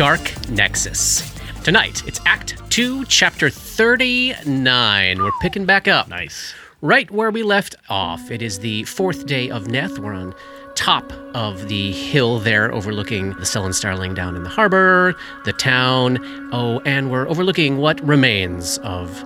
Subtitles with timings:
[0.00, 1.34] Welcome back to Dark Nexus.
[1.62, 5.22] Tonight, it's Act 2, Chapter 39.
[5.22, 6.08] We're picking back up.
[6.08, 6.54] Nice.
[6.80, 8.30] Right where we left off.
[8.30, 9.98] It is the fourth day of Neth.
[9.98, 10.34] We're on
[10.74, 15.14] top of the hill there, overlooking the Sullen Starling down in the harbor,
[15.44, 16.18] the town.
[16.50, 19.22] Oh, and we're overlooking what remains of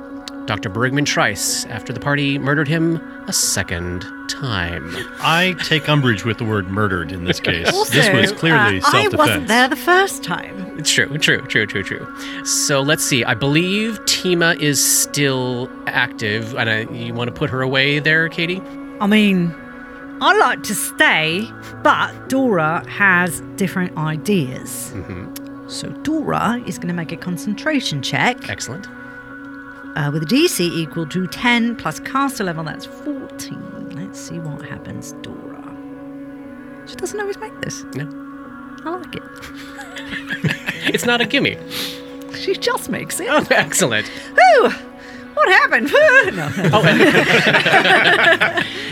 [0.46, 0.68] Dr.
[0.68, 4.94] Bergman Trice after the party murdered him a second time.
[5.20, 7.70] I take umbrage with the word murdered in this case.
[7.74, 10.78] Also, this was clearly uh, self I wasn't there the first time.
[10.78, 12.44] It's true, true, true, true, true.
[12.44, 13.24] So let's see.
[13.24, 18.28] I believe Tima is still active, and I, you want to put her away there,
[18.28, 18.60] Katie?
[19.00, 19.54] I mean,
[20.20, 21.48] I like to stay,
[21.82, 24.92] but Dora has different ideas.
[24.94, 25.68] Mm-hmm.
[25.68, 28.86] So Dora is going to make a concentration check Excellent.
[29.96, 33.90] Uh, with a DC equal to 10 plus caster level, that's 14.
[33.94, 35.62] Let's see what happens, Dora.
[36.86, 37.84] She doesn't always make this.
[37.94, 38.08] No,
[38.84, 39.22] I like it.
[40.94, 41.56] it's not a gimme.
[42.38, 43.28] She just makes it.
[43.30, 44.10] Oh, excellent.
[44.32, 44.70] Ooh,
[45.34, 45.90] what happened?
[46.36, 46.50] no.
[46.72, 46.82] oh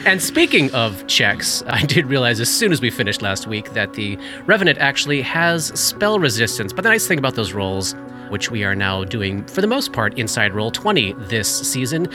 [0.05, 3.94] And speaking of checks, I did realize as soon as we finished last week that
[3.94, 6.72] the Revenant actually has spell resistance.
[6.72, 7.94] But the nice thing about those rolls,
[8.33, 12.08] which we are now doing for the most part inside Roll20 this season,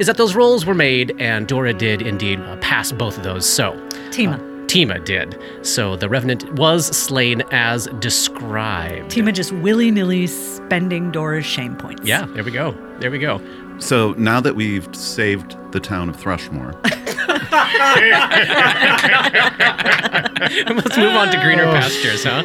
[0.00, 3.48] is that those rolls were made and Dora did indeed uh, pass both of those.
[3.48, 3.72] So
[4.10, 4.38] Tima.
[4.66, 5.40] Tima did.
[5.62, 9.10] So the Revenant was slain as described.
[9.10, 12.02] Tima just willy nilly spending Dora's shame points.
[12.04, 12.72] Yeah, there we go.
[12.98, 13.40] There we go.
[13.78, 16.74] So now that we've saved the town of Thrushmoor,
[20.74, 22.42] Let's move on to greener pastures, huh?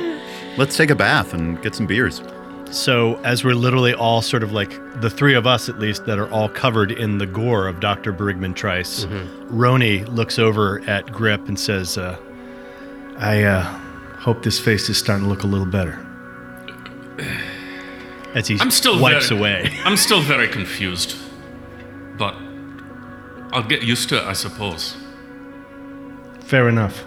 [0.58, 2.22] let's take a bath and get some beers.
[2.74, 6.18] So, as we're literally all sort of like the three of us at least that
[6.18, 8.12] are all covered in the gore of Dr.
[8.12, 9.06] Brigman Trice,
[9.52, 12.18] Roni looks over at Grip and says, uh,
[13.18, 13.62] I uh,
[14.18, 16.04] hope this face is starting to look a little better.
[18.34, 19.74] as he I'm still wipes very, away.
[19.86, 21.16] I'm still very confused,
[22.18, 22.34] but
[23.52, 24.96] I'll get used to it, I suppose.
[26.40, 27.04] Fair enough.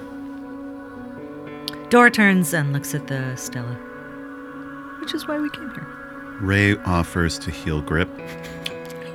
[1.91, 3.77] Dora turns and looks at the Stella,
[5.06, 5.87] which is why we came here.
[6.41, 8.09] Ray offers to heal Grip.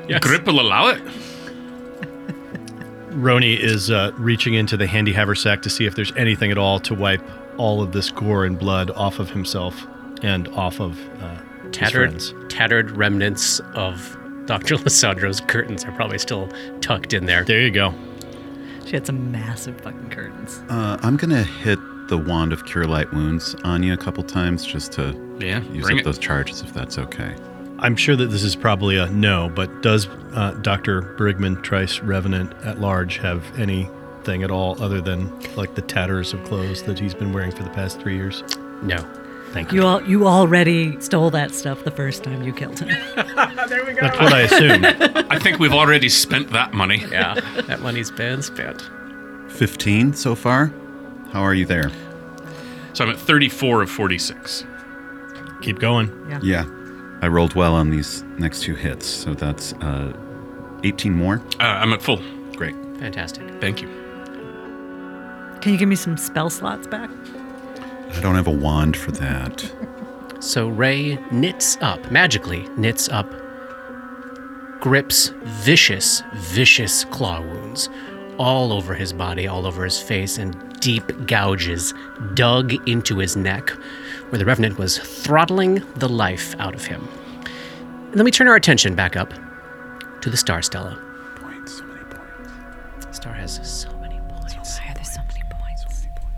[0.08, 0.24] Yes.
[0.24, 1.04] Grip will allow it.
[3.10, 6.80] Roni is uh, reaching into the handy haversack to see if there's anything at all
[6.80, 7.22] to wipe
[7.58, 9.86] all of this gore and blood off of himself
[10.24, 12.34] and off of uh, his tattered, friends.
[12.48, 14.78] tattered remnants of Dr.
[14.78, 16.48] Lissandro's curtains are probably still
[16.80, 17.44] tucked in there.
[17.44, 17.94] There you go.
[18.86, 20.62] She had some massive fucking curtains.
[20.70, 24.66] Uh, I'm gonna hit the wand of cure light wounds on you a couple times
[24.66, 26.06] just to Yeah, use bring up it.
[26.06, 27.36] those charges if that's okay.
[27.80, 31.02] I'm sure that this is probably a no, but does uh, Dr.
[31.18, 36.44] Brigman Trice Revenant at large have anything at all other than like the tatters of
[36.44, 38.44] clothes that he's been wearing for the past three years?
[38.84, 38.98] No.
[39.52, 39.82] Thank you.
[39.82, 42.88] You all, you already stole that stuff the first time you killed him.
[43.68, 44.02] there we go.
[44.02, 44.86] That's what I assume.
[45.30, 47.04] I think we've already spent that money.
[47.12, 47.34] Yeah,
[47.68, 48.88] that money's been spent.
[49.50, 50.72] 15 so far?
[51.32, 51.92] How are you there?
[52.94, 54.66] So I'm at 34 of 46.
[55.62, 56.10] Keep going.
[56.30, 56.40] Yeah.
[56.44, 56.66] yeah.
[57.22, 60.14] I rolled well on these next two hits, so that's uh,
[60.84, 61.42] 18 more.
[61.60, 62.20] Uh, I'm at full.
[62.56, 62.76] Great.
[63.00, 63.48] Fantastic.
[63.62, 63.88] Thank you.
[65.62, 67.10] Can you give me some spell slots back?
[68.14, 69.72] I don't have a wand for that.
[70.42, 73.32] So Ray knits up, magically knits up
[74.82, 77.90] Grip's vicious, vicious claw wounds
[78.40, 81.94] all over his body, all over his face, and deep gouges
[82.34, 83.72] dug into his neck,
[84.32, 87.06] where the Revenant was throttling the life out of him.
[88.12, 89.34] And then we turn our attention back up
[90.22, 90.98] to the Star Stella.
[91.36, 93.18] Points, so many points.
[93.18, 94.56] Star has so many points.
[94.56, 95.84] Why are there so many points?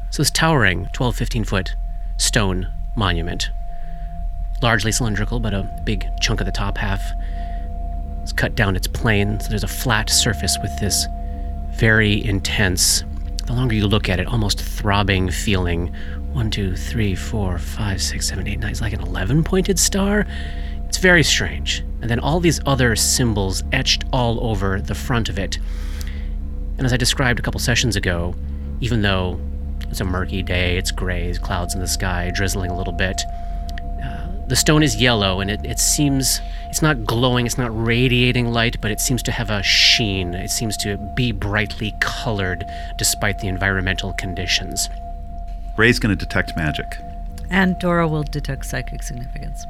[0.10, 1.76] So this towering 12, 15 foot
[2.18, 3.52] stone monument,
[4.64, 7.04] largely cylindrical, but a big chunk of the top half
[8.24, 9.40] is cut down its plane.
[9.40, 11.06] So there's a flat surface with this
[11.76, 13.04] very intense,
[13.46, 15.94] the longer you look at it, almost throbbing feeling.
[16.34, 18.72] One, two, three, four, five, six, seven, eight, nine.
[18.72, 20.26] It's like an 11 pointed star.
[20.88, 21.82] It's very strange.
[22.02, 25.60] And then all these other symbols etched all over the front of it.
[26.78, 28.34] And as I described a couple sessions ago,
[28.82, 29.40] even though
[29.90, 33.22] it's a murky day, it's gray, clouds in the sky, drizzling a little bit,
[34.04, 38.52] uh, the stone is yellow and it, it seems, it's not glowing, it's not radiating
[38.52, 40.34] light, but it seems to have a sheen.
[40.34, 42.66] It seems to be brightly colored
[42.98, 44.90] despite the environmental conditions.
[45.78, 46.98] Ray's going to detect magic.
[47.50, 49.66] And Dora will detect psychic significance.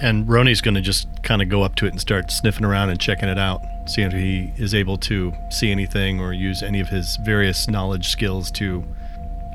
[0.00, 2.90] And Roni's going to just kind of go up to it and start sniffing around
[2.90, 6.80] and checking it out, seeing if he is able to see anything or use any
[6.80, 8.84] of his various knowledge skills to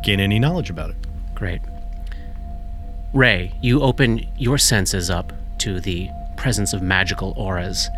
[0.01, 0.95] gain any knowledge about it.
[1.35, 1.61] Great.
[3.13, 7.89] Ray, you open your senses up to the presence of magical auras,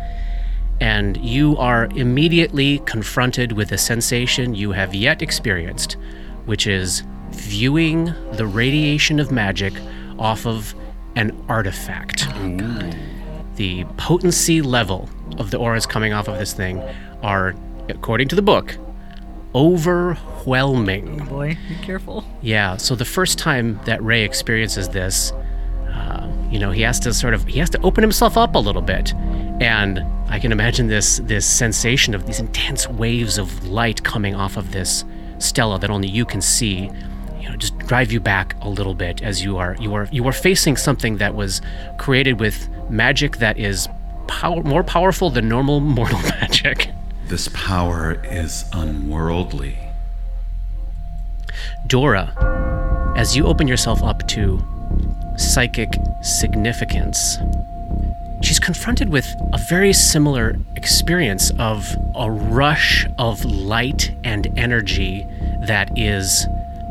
[0.80, 5.96] and you are immediately confronted with a sensation you have yet experienced,
[6.44, 9.74] which is viewing the radiation of magic
[10.18, 10.74] off of
[11.16, 12.26] an artifact.
[13.56, 15.08] The potency level
[15.38, 16.82] of the auras coming off of this thing
[17.22, 17.54] are,
[17.88, 18.76] according to the book,
[19.54, 21.24] overwhelming.
[21.26, 22.24] Boy, be careful.
[22.42, 25.32] Yeah, so the first time that Ray experiences this,
[25.92, 28.58] uh, you know, he has to sort of he has to open himself up a
[28.58, 29.14] little bit,
[29.60, 34.56] and I can imagine this this sensation of these intense waves of light coming off
[34.56, 35.04] of this
[35.38, 36.90] Stella that only you can see.
[37.54, 40.32] Know, just drive you back a little bit as you are you are you are
[40.32, 41.60] facing something that was
[41.98, 43.88] created with magic that is
[44.26, 46.90] power, more powerful than normal mortal magic.
[47.28, 49.78] This power is unworldly.
[51.86, 54.60] Dora, as you open yourself up to
[55.36, 57.38] psychic significance,
[58.42, 65.24] she's confronted with a very similar experience of a rush of light and energy
[65.66, 66.46] that is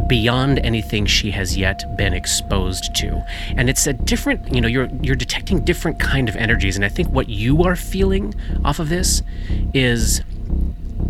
[0.07, 3.23] beyond anything she has yet been exposed to.
[3.55, 6.75] And it's a different you know you're you're detecting different kind of energies.
[6.75, 9.21] And i think what you are feeling off of this
[9.73, 10.21] is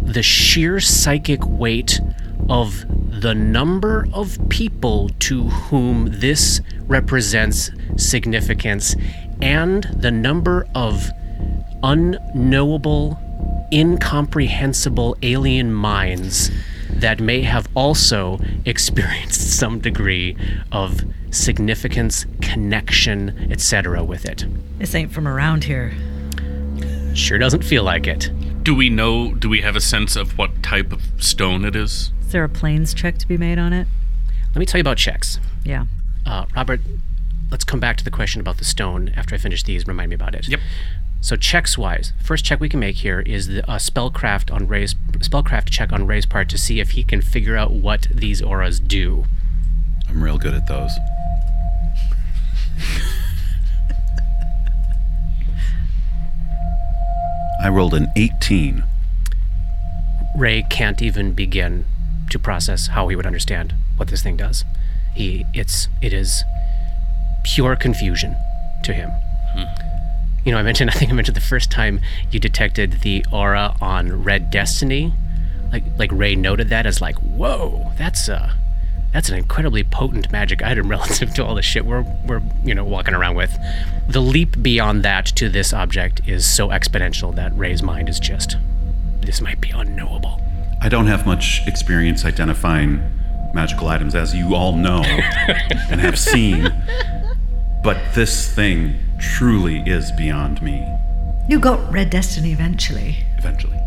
[0.03, 1.99] the sheer psychic weight
[2.49, 2.85] of
[3.21, 8.95] the number of people to whom this represents significance
[9.41, 11.09] and the number of
[11.83, 13.19] unknowable,
[13.71, 16.51] incomprehensible alien minds
[17.03, 20.37] that may have also experienced some degree
[20.71, 21.01] of
[21.31, 24.03] significance, connection, etc.
[24.05, 24.45] with it.
[24.79, 25.93] This ain't from around here.
[27.13, 28.31] Sure doesn't feel like it.
[28.63, 32.13] Do we know, do we have a sense of what type of stone it is?
[32.21, 33.85] Is there a planes check to be made on it?
[34.55, 35.39] Let me tell you about checks.
[35.65, 35.85] Yeah.
[36.25, 36.79] Uh, Robert,
[37.51, 39.85] let's come back to the question about the stone after I finish these.
[39.85, 40.47] Remind me about it.
[40.47, 40.61] Yep.
[41.23, 44.93] So checks wise, first check we can make here is the uh, spellcraft on Ray's
[45.19, 48.81] spellcraft check on Ray's part to see if he can figure out what these auras
[48.81, 49.23] do.
[50.09, 50.91] I'm real good at those.
[57.63, 58.83] I rolled an 18.
[60.37, 61.85] Ray can't even begin
[62.31, 64.65] to process how he would understand what this thing does.
[65.15, 66.43] He it's it is
[67.45, 68.35] pure confusion
[68.83, 69.09] to him.
[70.43, 71.99] You know, I mentioned I think I mentioned the first time
[72.31, 75.13] you detected the aura on Red Destiny.
[75.71, 78.51] Like like Ray noted that as like, whoa, that's uh
[79.11, 82.83] that's an incredibly potent magic item relative to all the shit we're we're you know
[82.83, 83.55] walking around with.
[84.07, 88.57] The leap beyond that to this object is so exponential that Ray's mind is just
[89.21, 90.41] this might be unknowable.
[90.81, 93.01] I don't have much experience identifying
[93.53, 95.01] magical items, as you all know
[95.89, 96.73] and have seen.
[97.83, 100.85] But this thing truly is beyond me,
[101.47, 103.17] You got Red Destiny eventually.
[103.37, 103.79] eventually.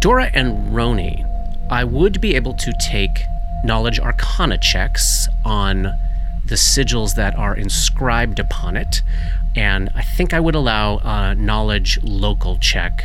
[0.00, 1.24] Dora and Roni,
[1.70, 3.20] I would be able to take
[3.64, 5.94] knowledge arcana checks on
[6.46, 9.02] the sigils that are inscribed upon it,
[9.54, 13.02] and I think I would allow a knowledge local check.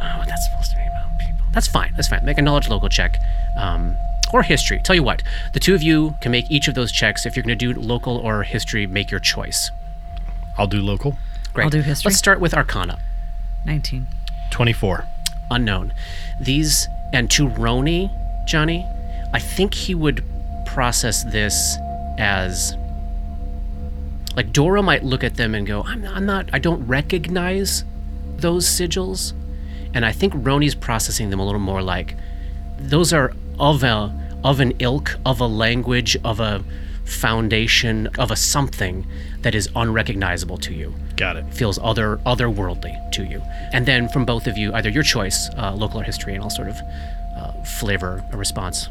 [0.00, 1.46] Oh, that's supposed to be about people.
[1.52, 1.92] That's fine.
[1.94, 2.24] That's fine.
[2.24, 3.16] Make a knowledge local check.
[3.56, 3.96] Um,
[4.32, 4.78] or history.
[4.84, 5.22] Tell you what,
[5.54, 7.24] the two of you can make each of those checks.
[7.24, 9.70] If you're going to do local or history, make your choice.
[10.58, 11.16] I'll do local.
[11.54, 11.64] Great.
[11.64, 12.10] I'll do history.
[12.10, 12.98] Let's start with Arcana.
[13.66, 14.06] 19.
[14.50, 15.04] 24.
[15.50, 15.92] unknown.
[16.40, 18.10] These and to Roni,
[18.46, 18.86] Johnny,
[19.32, 20.22] I think he would
[20.66, 21.76] process this
[22.18, 22.76] as
[24.36, 26.48] like Dora might look at them and go, "I'm, I'm not.
[26.52, 27.84] I don't recognize
[28.36, 29.32] those sigils,"
[29.94, 32.14] and I think Roni's processing them a little more like
[32.78, 36.62] those are of a of an ilk, of a language, of a
[37.08, 39.06] foundation, of a something
[39.40, 41.44] that is unrecognizable to you Got it.
[41.52, 43.42] feels other otherworldly to you.
[43.72, 46.50] And then from both of you, either your choice, uh, local or history, and I'll
[46.50, 46.76] sort of
[47.36, 48.88] uh, flavor a response.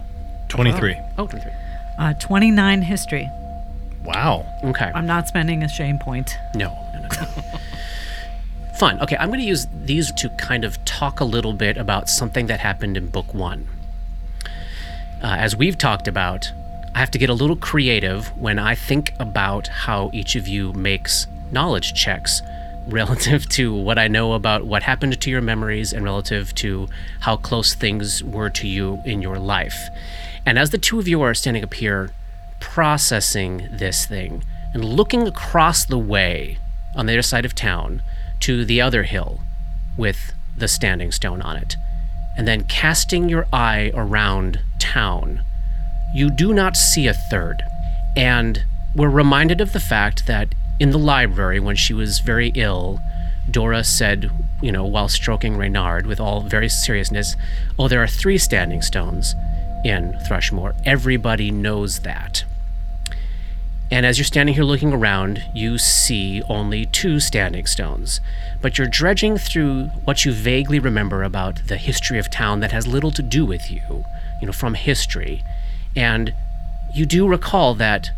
[0.49, 0.95] 23.
[1.17, 1.51] Oh, 23.
[1.99, 3.29] Uh, 29 history.
[4.03, 4.45] Wow.
[4.63, 4.91] Okay.
[4.93, 6.37] I'm not spending a shame point.
[6.55, 7.07] No, no, no.
[7.09, 7.59] no.
[8.79, 9.01] Fun.
[9.01, 12.45] Okay, I'm going to use these to kind of talk a little bit about something
[12.45, 13.67] that happened in book one.
[15.21, 16.51] Uh, as we've talked about,
[16.97, 20.73] I have to get a little creative when I think about how each of you
[20.73, 22.41] makes knowledge checks
[22.87, 26.87] relative to what I know about what happened to your memories and relative to
[27.19, 29.77] how close things were to you in your life.
[30.43, 32.09] And as the two of you are standing up here
[32.59, 36.57] processing this thing and looking across the way
[36.95, 38.01] on the other side of town
[38.39, 39.41] to the other hill
[39.97, 41.75] with the standing stone on it,
[42.35, 45.43] and then casting your eye around town,
[46.13, 47.63] you do not see a third.
[48.15, 48.63] And
[48.95, 52.99] we're reminded of the fact that in the library, when she was very ill,
[53.49, 54.29] Dora said,
[54.61, 57.35] you know, while stroking Reynard with all very seriousness,
[57.79, 59.35] Oh, there are three standing stones
[59.85, 60.75] in Thrushmoor.
[60.85, 62.43] Everybody knows that.
[63.89, 68.19] And as you're standing here looking around, you see only two standing stones.
[68.61, 72.85] But you're dredging through what you vaguely remember about the history of town that has
[72.85, 74.03] little to do with you,
[74.41, 75.41] you know, from history.
[75.97, 76.31] And
[76.93, 78.11] you do recall that,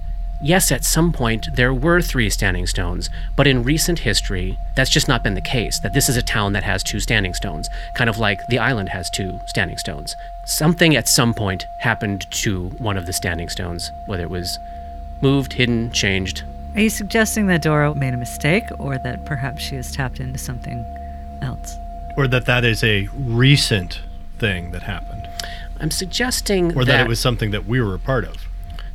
[0.44, 5.08] yes, at some point there were three standing stones, but in recent history, that's just
[5.08, 5.80] not been the case.
[5.80, 8.90] That this is a town that has two standing stones, kind of like the island
[8.90, 10.14] has two standing stones.
[10.46, 14.60] Something at some point happened to one of the standing stones, whether it was
[15.22, 16.44] moved, hidden, changed.
[16.76, 20.38] Are you suggesting that Dora made a mistake or that perhaps she has tapped into
[20.38, 20.86] something
[21.42, 21.78] else?
[22.18, 24.02] Or that that is a recent
[24.38, 25.29] thing that happened.
[25.80, 28.36] I'm suggesting Or that, it was something that we were a part of.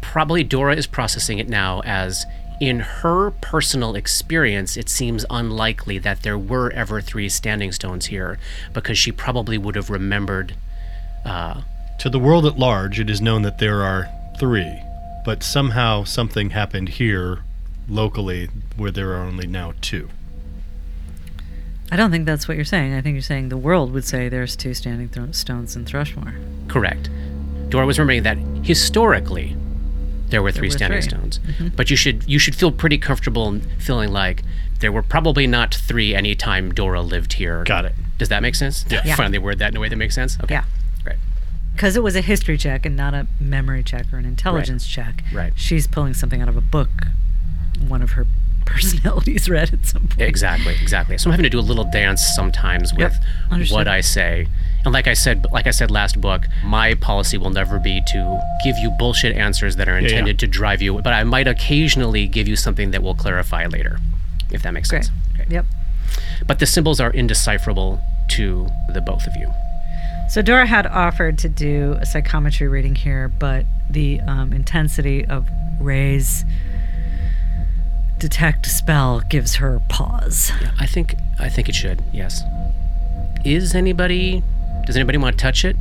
[0.01, 2.25] probably Dora is processing it now as
[2.61, 8.39] in her personal experience, it seems unlikely that there were ever three standing stones here
[8.73, 10.55] because she probably would have remembered.
[11.25, 11.63] Uh,
[11.99, 14.81] To the world at large, it is known that there are three,
[15.25, 17.41] but somehow something happened here
[17.89, 20.09] locally where there are only now two.
[21.95, 22.93] I don't think that's what you're saying.
[22.93, 26.35] I think you're saying the world would say there's two standing thro- stones in Thrushmoor.
[26.67, 27.09] correct.
[27.69, 29.57] Dora was remembering that historically
[30.27, 31.09] there were three were standing three.
[31.09, 31.69] stones, mm-hmm.
[31.77, 34.43] but you should you should feel pretty comfortable in feeling like
[34.81, 37.63] there were probably not three any time Dora lived here.
[37.63, 37.93] Got it.
[38.19, 38.85] Does that make sense?
[38.91, 39.03] Yeah.
[39.05, 39.15] Yeah.
[39.15, 40.37] Finally word that in a way that makes sense.
[40.43, 40.55] Okay.
[40.55, 40.65] Yeah.
[41.05, 41.19] Great.
[41.75, 45.23] Because it was a history check and not a memory check or an intelligence check.
[45.33, 45.53] Right.
[45.55, 46.91] She's pulling something out of a book
[47.87, 48.27] one of her
[48.67, 50.21] personalities read at some point.
[50.21, 51.19] Exactly, exactly.
[51.19, 53.15] So I'm having to do a little dance sometimes with
[53.51, 53.75] understood.
[53.75, 54.47] what I say.
[54.85, 58.41] And like I said, like I said last book, my policy will never be to
[58.63, 60.09] give you bullshit answers that are yeah.
[60.09, 63.99] intended to drive you, but I might occasionally give you something that will clarify later,
[64.51, 65.05] if that makes Great.
[65.05, 65.17] sense.
[65.35, 65.47] Okay.
[65.49, 65.67] Yep.
[66.47, 68.01] But the symbols are indecipherable
[68.33, 69.51] to the both of you.
[70.29, 75.49] So Dora had offered to do a psychometry reading here, but the um, intensity of
[75.81, 76.45] Ray's
[78.19, 80.51] detect spell gives her pause.
[80.61, 82.03] Yeah, I think I think it should.
[82.13, 82.43] Yes.
[83.45, 84.43] Is anybody?
[84.87, 85.77] Does anybody want to touch it?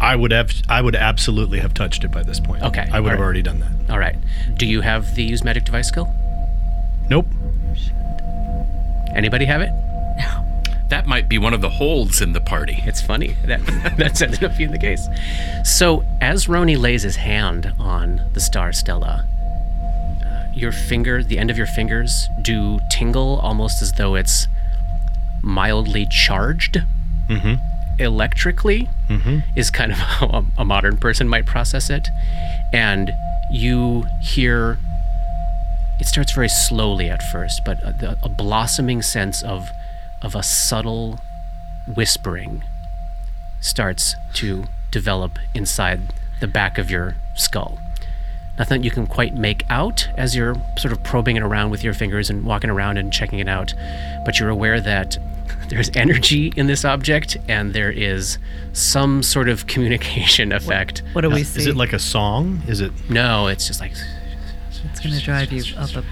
[0.00, 2.62] I would have I would absolutely have touched it by this point.
[2.62, 3.20] Okay, I would have alright.
[3.20, 3.90] already done that.
[3.92, 4.16] All right.
[4.56, 6.06] Do you have the use magic device skill?
[7.08, 7.26] Nope.
[9.14, 9.70] Anybody have it?
[10.90, 12.82] That might be one of the holds in the party.
[12.84, 13.60] It's funny that
[13.96, 15.06] that's ended up being the case.
[15.64, 19.24] So as Roni lays his hand on the star Stella,
[20.54, 24.46] your finger, the end of your fingers, do tingle almost as though it's
[25.42, 26.82] mildly charged.
[27.28, 27.54] Mm-hmm.
[28.00, 29.38] Electrically mm-hmm.
[29.56, 32.08] is kind of how a, a modern person might process it,
[32.72, 33.12] and
[33.52, 34.78] you hear.
[36.00, 39.68] It starts very slowly at first, but a, a blossoming sense of
[40.22, 41.20] of a subtle
[41.86, 42.62] whispering
[43.60, 46.00] starts to develop inside
[46.40, 47.78] the back of your skull.
[48.58, 51.82] Nothing that you can quite make out as you're sort of probing it around with
[51.82, 53.72] your fingers and walking around and checking it out,
[54.24, 55.16] but you're aware that
[55.68, 58.38] there's energy in this object and there is
[58.72, 61.02] some sort of communication effect.
[61.12, 61.60] What do we see?
[61.60, 62.62] Is it like a song?
[62.68, 66.04] Is it No, it's just like it's going to drive you up a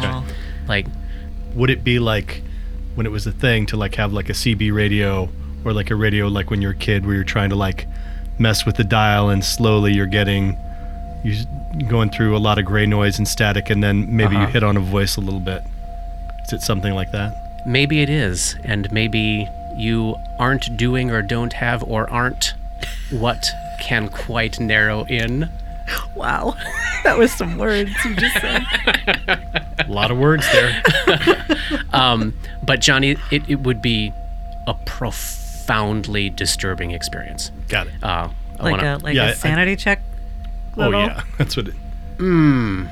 [0.00, 0.24] wall?
[0.66, 0.86] like
[1.54, 2.42] would it be like
[2.94, 5.28] when it was a thing to like have like a CB radio
[5.64, 7.86] or like a radio like when you're a kid where you're trying to like
[8.38, 10.56] mess with the dial and slowly you're getting
[11.22, 11.44] you're
[11.88, 14.50] going through a lot of gray noise and static and then maybe you Uh-huh.
[14.52, 15.62] hit on a voice a little bit.
[16.46, 17.34] Is it something like that?
[17.66, 19.46] maybe it is, and maybe
[19.76, 22.54] you aren't doing or don't have or aren't
[23.10, 25.50] what can quite narrow in.
[26.14, 26.54] Wow.
[27.04, 28.62] that was some words you just said.
[29.80, 30.82] A lot of words there.
[31.92, 34.12] Um, but Johnny, it, it would be
[34.66, 37.50] a profoundly disturbing experience.
[37.68, 37.94] Got it.
[38.02, 40.00] Uh, I like wanna- a like yeah, I- a sanity check
[40.78, 41.00] Oh level?
[41.00, 41.74] yeah, that's what it.
[42.18, 42.86] Hmm.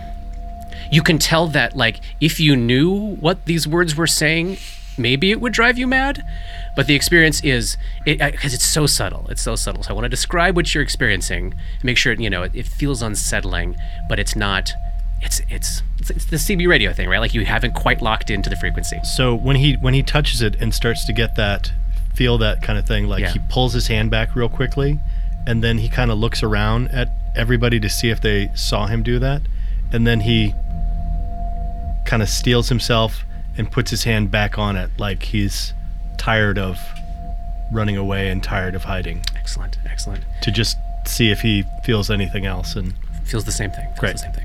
[0.93, 4.57] you can tell that like if you knew what these words were saying,
[4.97, 6.25] maybe it would drive you mad.
[6.77, 9.27] But the experience is it because it's so subtle.
[9.31, 9.83] It's so subtle.
[9.83, 11.55] So I want to describe what you're experiencing.
[11.83, 13.77] Make sure you know it, it feels unsettling,
[14.09, 14.73] but it's not.
[15.23, 17.19] It's, it's it's it's the CB radio thing, right?
[17.19, 18.99] Like you haven't quite locked into the frequency.
[19.03, 21.73] So when he when he touches it and starts to get that
[22.15, 23.33] feel that kind of thing, like Yeah.
[23.33, 25.01] he pulls his hand back real quickly,
[25.47, 29.03] and then he kind of looks around at everybody to see if they saw him
[29.03, 29.43] do that,
[29.93, 30.53] and then he
[32.07, 33.25] kind of steals himself
[33.57, 35.73] and puts his hand back on it, like he's
[36.19, 36.79] tired of
[37.73, 40.25] running away and tired of hiding, Excellent, excellent.
[40.43, 40.77] to just
[41.07, 42.77] see if he feels anything else.
[42.77, 43.87] And Feels the same thing.
[43.87, 44.13] Feels Great.
[44.13, 44.45] the same thing.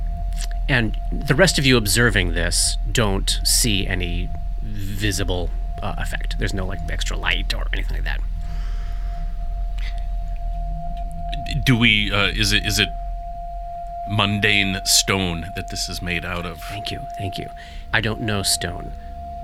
[0.69, 4.29] And the rest of you observing this don't see any
[4.63, 5.49] visible
[5.83, 6.37] uh, effect.
[6.39, 8.21] There's no like extra light or anything like that.
[11.63, 12.11] Do we?
[12.11, 12.65] Uh, is it?
[12.65, 12.89] Is it
[14.09, 16.61] mundane stone that this is made out of?
[16.63, 17.49] Thank you, thank you.
[17.93, 18.91] I don't know stone,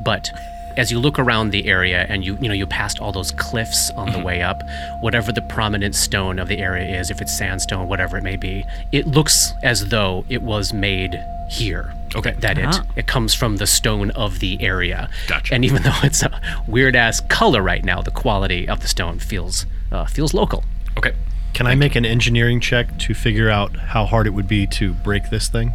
[0.04, 0.32] but
[0.76, 3.90] as you look around the area and you you know you passed all those cliffs
[3.92, 4.62] on the way up,
[5.02, 8.66] whatever the prominent stone of the area is, if it's sandstone, whatever it may be,
[8.92, 11.94] it looks as though it was made here.
[12.16, 12.32] Okay.
[12.40, 12.86] That it Ah.
[12.96, 15.10] it comes from the stone of the area.
[15.28, 15.54] Gotcha.
[15.54, 19.20] And even though it's a weird ass color right now, the quality of the stone
[19.20, 20.64] feels uh, feels local.
[20.98, 21.14] Okay.
[21.54, 24.94] Can I make an engineering check to figure out how hard it would be to
[24.94, 25.74] break this thing?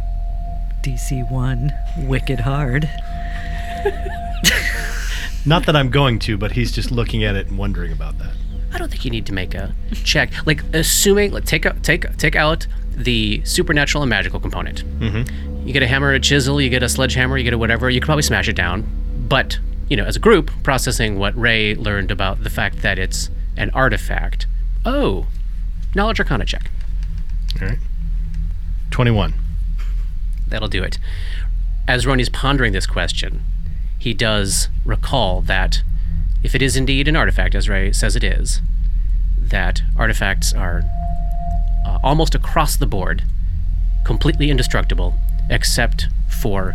[0.81, 1.73] DC 1,
[2.07, 2.89] wicked hard.
[5.45, 8.33] Not that I'm going to, but he's just looking at it and wondering about that.
[8.73, 10.31] I don't think you need to make a check.
[10.45, 14.83] Like assuming, like take out, take take out the supernatural and magical component.
[14.99, 15.67] Mm-hmm.
[15.67, 17.89] You get a hammer, a chisel, you get a sledgehammer, you get a whatever.
[17.89, 18.85] You could probably smash it down.
[19.27, 23.29] But you know, as a group, processing what Ray learned about the fact that it's
[23.57, 24.47] an artifact.
[24.85, 25.27] Oh,
[25.95, 26.69] knowledge arcana check.
[27.61, 27.79] All right.
[28.91, 29.33] 21.
[30.47, 30.99] That'll do it.
[31.87, 33.43] As Roni's pondering this question,
[33.97, 35.81] he does recall that
[36.43, 38.61] if it is indeed an artifact, as Ray says it is,
[39.37, 40.83] that artifacts are
[41.85, 43.23] uh, almost across the board
[44.05, 45.15] completely indestructible,
[45.49, 46.73] except for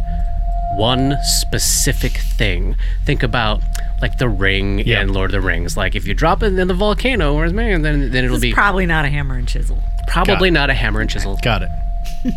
[0.76, 2.76] one specific thing.
[3.04, 3.62] Think about
[4.02, 5.00] like the ring Yeah.
[5.02, 5.76] in Lord of the Rings.
[5.76, 8.42] Like if you drop it in the volcano, or as man, then then it'll It's
[8.42, 9.82] be probably not a hammer and chisel.
[10.08, 11.38] probably not a hammer and chisel.
[11.42, 11.68] Got it.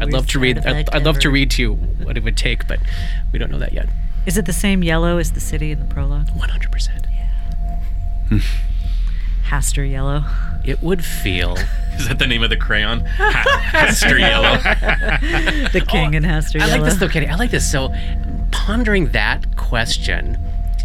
[0.00, 0.58] I'd love to read.
[0.58, 2.78] I'd, I'd love to read to you what it would take, but
[3.32, 3.88] we don't know that yet.
[4.26, 6.30] Is it the same yellow as the city in the prologue?
[6.36, 7.06] One hundred percent.
[9.48, 10.24] Hastur yellow.
[10.64, 11.56] It would feel.
[11.96, 13.00] Is that the name of the crayon?
[13.04, 14.54] Ha- Hester Yellow.
[15.72, 16.74] The king and Hastur I yellow.
[16.74, 17.26] I like this though, Katie.
[17.26, 17.70] I like this.
[17.70, 17.92] So,
[18.52, 20.38] pondering that question,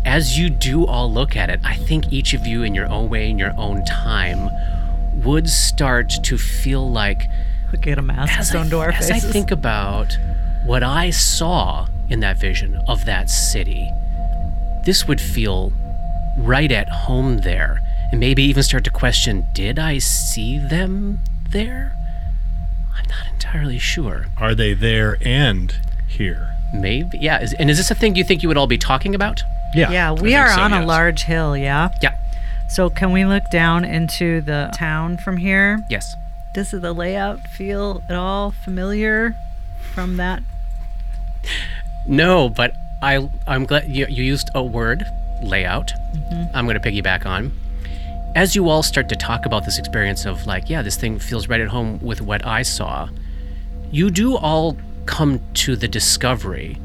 [0.05, 3.09] as you do all look at it, I think each of you, in your own
[3.09, 4.49] way, in your own time,
[5.23, 7.21] would start to feel like
[7.71, 10.17] Look at a mask as, sewn I, to our as I think about
[10.65, 13.89] what I saw in that vision of that city,
[14.85, 15.71] this would feel
[16.37, 17.81] right at home there.
[18.13, 21.17] And maybe even start to question did I see them
[21.49, 21.97] there?
[22.95, 24.27] I'm not entirely sure.
[24.37, 25.75] Are they there and
[26.07, 26.55] here?
[26.75, 27.17] Maybe.
[27.17, 27.41] Yeah.
[27.41, 29.41] Is, and is this a thing you think you would all be talking about?
[29.73, 29.91] Yeah.
[29.91, 31.89] yeah, we are so, on a large hill, yeah?
[32.03, 32.15] Yeah.
[32.69, 35.83] So can we look down into the town from here?
[35.89, 36.13] Yes.
[36.53, 39.35] Does the layout feel at all familiar
[39.91, 40.43] from that?
[42.07, 45.03] No, but I I'm glad you, you used a word
[45.41, 45.87] layout.
[45.87, 46.55] Mm-hmm.
[46.55, 47.53] I'm going to piggyback on.
[48.35, 51.47] As you all start to talk about this experience of like, yeah, this thing feels
[51.47, 53.09] right at home with what I saw.
[53.91, 56.79] You do all come to the discovery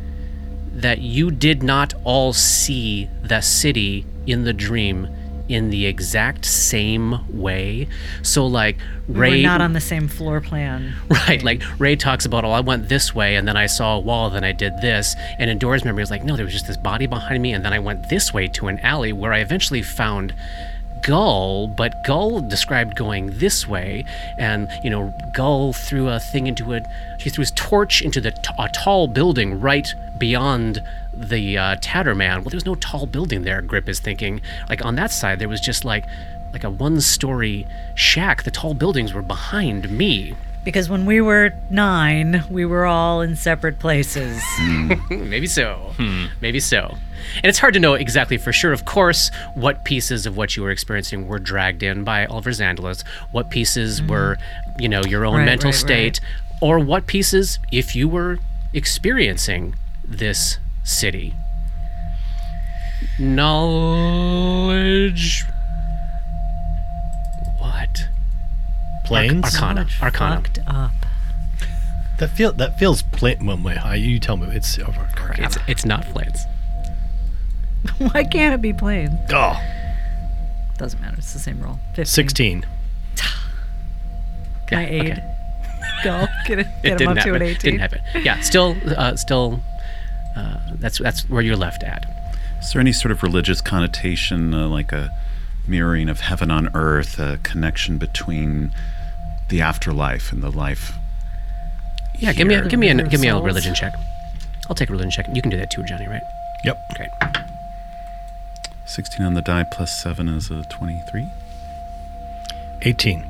[0.72, 5.08] that you did not all see the city in the dream
[5.48, 7.88] in the exact same way.
[8.22, 8.76] So like
[9.08, 10.94] Ray We're not on the same floor plan.
[11.08, 14.00] Right, like Ray talks about, oh, I went this way, and then I saw a
[14.00, 15.14] wall, then I did this.
[15.38, 17.64] And in Dora's memory, was like, no, there was just this body behind me, and
[17.64, 20.34] then I went this way to an alley where I eventually found
[21.02, 24.04] Gull, but Gull described going this way,
[24.36, 26.86] and you know, Gull threw a thing into it.
[27.18, 30.82] He threw his torch into the t- a tall building right beyond
[31.12, 32.36] the uh, Tatterman.
[32.36, 33.60] Well, there was no tall building there.
[33.62, 34.40] Grip is thinking.
[34.68, 36.04] Like on that side, there was just like
[36.52, 38.42] like a one-story shack.
[38.42, 40.34] The tall buildings were behind me.
[40.68, 44.38] Because when we were nine, we were all in separate places.
[45.10, 45.94] Maybe so.
[45.96, 46.26] Hmm.
[46.42, 46.94] Maybe so.
[47.36, 50.62] And it's hard to know exactly for sure, of course, what pieces of what you
[50.62, 53.02] were experiencing were dragged in by Oliver Zandalos,
[53.32, 54.10] what pieces mm-hmm.
[54.10, 54.36] were,
[54.78, 56.20] you know, your own Right, mental right, state,
[56.60, 58.38] or what pieces, if you were
[58.74, 61.32] experiencing this city.
[63.18, 63.86] Knowledge.
[67.56, 68.08] What?
[69.08, 69.44] Planes?
[69.44, 69.82] Arcana.
[69.84, 70.36] Much Arcana.
[70.36, 70.92] Fucked up.
[72.18, 73.46] That feel that feels plain.
[73.46, 74.48] Well, wait, I- you tell me.
[74.54, 75.00] It's over.
[75.00, 75.44] Arcana.
[75.46, 76.44] It's, it's not Flint's.
[77.98, 79.14] Why can't it be planes?
[79.32, 79.60] oh,
[80.78, 81.14] Doesn't matter.
[81.18, 81.78] It's the same roll.
[81.94, 82.06] 15.
[82.06, 82.66] 16.
[84.66, 85.10] Can I Yeah, aid?
[85.12, 85.34] okay.
[86.04, 86.66] Go get it.
[86.84, 87.34] it him didn't to happen.
[87.36, 87.58] an 18.
[87.58, 88.00] Didn't happen.
[88.24, 89.60] Yeah, still, uh, still,
[90.36, 92.04] uh, that's that's where you're left at.
[92.60, 95.10] Is there any sort of religious connotation, uh, like a
[95.66, 98.72] mirroring of heaven on earth, a connection between
[99.48, 100.92] the afterlife and the life?
[102.18, 103.94] Yeah, give me a, give me a give me a religion check.
[104.68, 105.26] I'll take a religion check.
[105.34, 106.06] You can do that too, Johnny.
[106.06, 106.22] Right?
[106.64, 106.76] Yep.
[106.96, 107.10] Great.
[108.86, 111.26] 16 on the die plus 7 is a 23.
[112.82, 113.24] 18.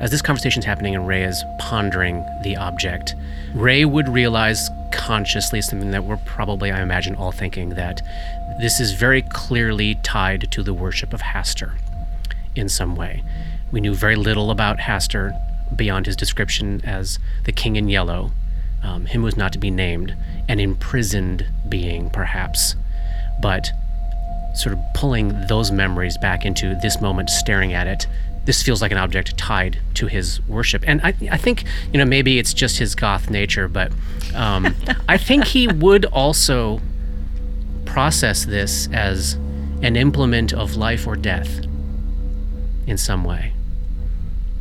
[0.00, 3.14] as this conversation is happening and Ray is pondering the object,
[3.54, 8.02] Ray would realize consciously something that we're probably, I imagine, all thinking that
[8.60, 11.72] this is very clearly tied to the worship of Hastur
[12.54, 13.22] in some way.
[13.72, 15.32] We knew very little about Hastur
[15.74, 18.30] beyond his description as the king in yellow,
[18.82, 20.16] um, him was not to be named,
[20.48, 22.76] an imprisoned being, perhaps.
[23.40, 23.68] But
[24.54, 28.06] sort of pulling those memories back into this moment, staring at it,
[28.44, 30.84] this feels like an object tied to his worship.
[30.86, 33.90] And I, I think, you know, maybe it's just his goth nature, but
[34.34, 34.74] um,
[35.08, 36.80] I think he would also
[37.84, 39.34] process this as
[39.82, 41.64] an implement of life or death
[42.86, 43.52] in some way.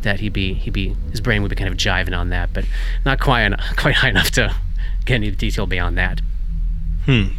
[0.05, 2.63] That he'd be, he'd be, his brain would be kind of jiving on that, but
[3.05, 4.55] not quite, quite high enough to
[5.05, 6.21] get any detail beyond that.
[7.05, 7.29] Hmm.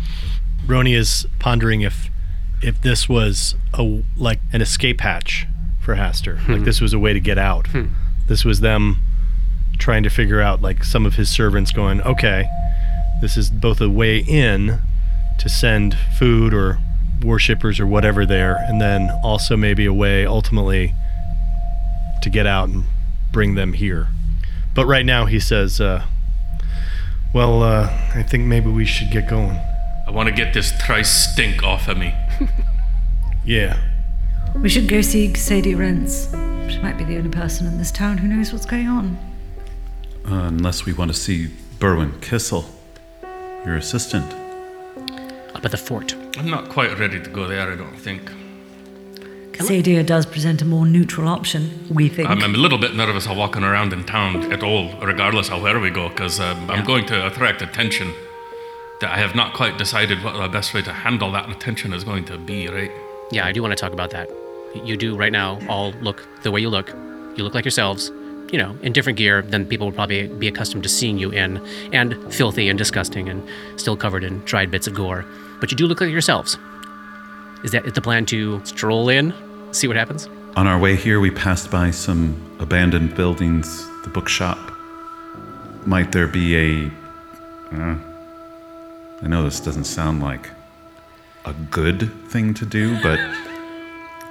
[0.67, 2.11] Roni is pondering if
[2.63, 5.47] if this was a like an escape hatch
[5.81, 6.47] for Hastur.
[6.49, 7.69] Like this was a way to get out.
[8.27, 8.97] This was them
[9.79, 12.49] trying to figure out like some of his servants going, okay,
[13.21, 14.81] this is both a way in
[15.39, 16.79] to send food or
[17.23, 20.95] worshippers or whatever there, and then also maybe a way ultimately
[22.27, 22.83] to get out and
[23.31, 24.09] bring them here.
[24.75, 26.05] But right now he says, uh,
[27.33, 29.57] well, uh, I think maybe we should get going.
[30.07, 32.13] I want to get this thrice stink off of me.
[33.45, 33.79] Yeah.
[34.57, 36.33] We should go see Sadie Rents.
[36.69, 39.17] She might be the only person in this town who knows what's going on.
[40.25, 41.47] Uh, unless we want to see
[41.79, 42.65] Berwin Kissel,
[43.65, 44.33] your assistant.
[45.55, 46.17] Up at the fort.
[46.37, 48.29] I'm not quite ready to go there, I don't think.
[49.59, 52.29] Sadia does present a more neutral option, we think.
[52.29, 55.63] I'm, I'm a little bit nervous of walking around in town at all, regardless of
[55.63, 58.13] where we go, because um, I'm going to attract attention
[59.01, 62.05] that I have not quite decided what the best way to handle that attention is
[62.05, 62.91] going to be, right?
[63.31, 64.31] Yeah, I do want to talk about that.
[64.85, 66.89] You do right now all look the way you look.
[67.37, 68.11] You look like yourselves,
[68.53, 71.61] you know, in different gear than people would probably be accustomed to seeing you in,
[71.93, 75.25] and filthy and disgusting and still covered in dried bits of gore.
[75.61, 76.59] But you do look like yourselves.
[77.65, 79.33] Is that is the plan to stroll in,
[79.77, 80.29] see what happens?
[80.57, 84.59] On our way here, we passed by some abandoned buildings, the bookshop.
[85.85, 86.91] Might there be a.
[87.73, 87.99] Uh,
[89.23, 90.51] I know this doesn't sound like
[91.45, 93.19] a good thing to do, but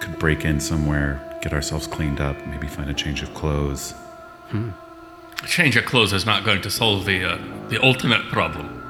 [0.02, 3.94] could break in somewhere, get ourselves cleaned up, maybe find a change of clothes.
[4.52, 7.38] A change of clothes is not going to solve the uh,
[7.70, 8.82] the ultimate problem.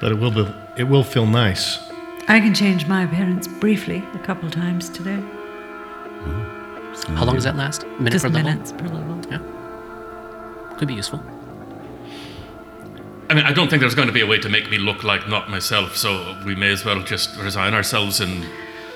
[0.00, 0.46] But it will be,
[0.76, 1.87] it will feel nice.
[2.28, 5.22] I can change my appearance briefly a couple times today.
[7.14, 7.86] How long does that last?
[7.98, 8.50] Minute Just per level?
[8.50, 9.16] minutes per level.
[10.76, 11.22] Could be useful.
[13.30, 15.04] I mean, I don't think there's going to be a way to make me look
[15.04, 18.46] like not myself, so we may as well just resign ourselves and.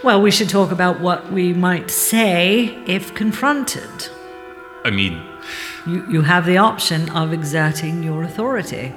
[0.05, 4.09] Well, we should talk about what we might say if confronted.
[4.85, 5.23] I mean,
[5.87, 8.93] You, you have the option of exerting your authority.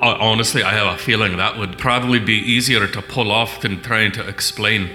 [0.00, 3.80] I- honestly, I have a feeling that would probably be easier to pull off than
[3.82, 4.88] trying to explain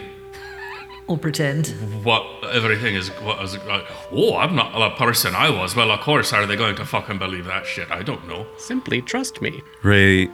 [1.08, 1.68] Or pretend.
[2.04, 3.10] what everything is.
[3.22, 5.76] What is like, oh, I'm not the person I was.
[5.76, 7.92] Well, of course, are they going to fucking believe that shit?
[7.92, 8.46] I don't know.
[8.58, 9.62] Simply trust me.
[9.84, 10.30] Ray,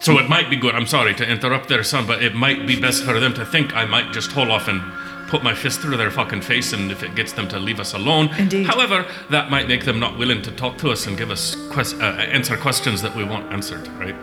[0.00, 0.74] So it might be good.
[0.74, 3.74] I'm sorry to interrupt their son, but it might be best for them to think
[3.74, 4.80] I might just hold off and
[5.30, 7.94] put my fist through their fucking face, and if it gets them to leave us
[7.94, 8.28] alone.
[8.36, 8.66] Indeed.
[8.66, 11.96] However, that might make them not willing to talk to us and give us quest-
[12.00, 13.86] uh, answer questions that we want answered.
[13.88, 14.16] Right?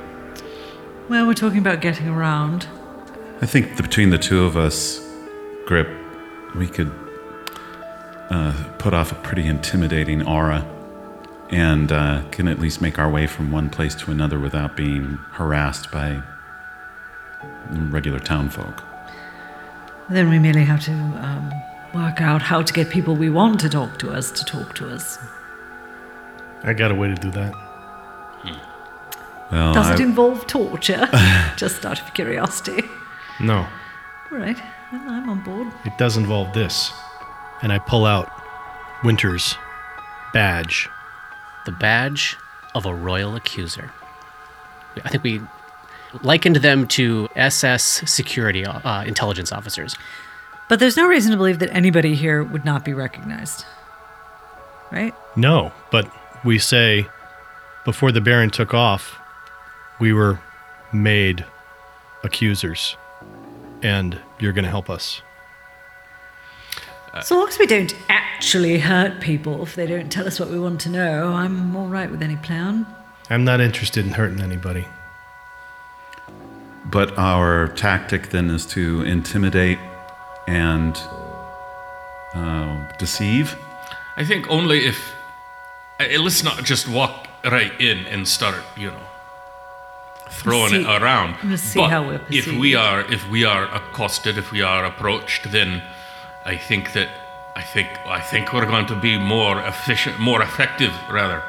[1.10, 2.68] Well, we're talking about getting around.
[3.42, 5.00] I think between the two of us,
[5.66, 5.88] Grip,
[6.56, 6.92] we could
[8.30, 10.66] uh, put off a pretty intimidating aura
[11.50, 15.18] and uh, can at least make our way from one place to another without being
[15.32, 16.22] harassed by
[17.70, 18.84] regular town folk.
[20.10, 21.52] Then we merely have to um,
[21.94, 24.90] work out how to get people we want to talk to us to talk to
[24.90, 25.18] us.
[26.64, 27.54] I got a way to do that.
[29.52, 31.08] Well, Does I, it involve torture?
[31.58, 32.84] Just out of curiosity.
[33.40, 33.66] No,
[34.32, 34.58] All right,
[34.92, 35.68] well, I'm on board.
[35.86, 36.92] it does involve this.
[37.62, 38.30] And I pull out
[39.04, 39.56] Winter's
[40.34, 40.90] badge.
[41.66, 42.36] The badge
[42.76, 43.92] of a royal accuser.
[45.04, 45.42] I think we
[46.24, 49.96] likened them to SS security uh, intelligence officers.
[50.70, 53.66] But there's no reason to believe that anybody here would not be recognized.
[54.92, 55.14] Right?
[55.36, 56.12] No, but
[56.44, 57.08] we say
[57.86, 59.18] before the Baron took off,
[60.00, 60.40] we were
[60.92, 61.46] made
[62.24, 62.98] accusers.
[63.82, 65.22] And you're going to help us.
[67.24, 70.60] So long as we don't actually hurt people if they don't tell us what we
[70.60, 72.86] want to know, I'm all right with any plan.
[73.30, 74.86] I'm not interested in hurting anybody.
[76.92, 79.80] But our tactic then is to intimidate
[80.48, 80.96] and
[82.34, 83.56] uh, deceive?
[84.18, 84.98] I think only if.
[86.00, 89.04] Uh, let's not just walk right in and start, you know,
[90.30, 91.36] throwing See- it around.
[91.44, 94.86] let's see but how we're if we are if we are accosted, if we are
[94.86, 95.82] approached, then
[96.46, 97.10] I think that
[97.56, 101.42] I think I think we're going to be more efficient, more effective, rather,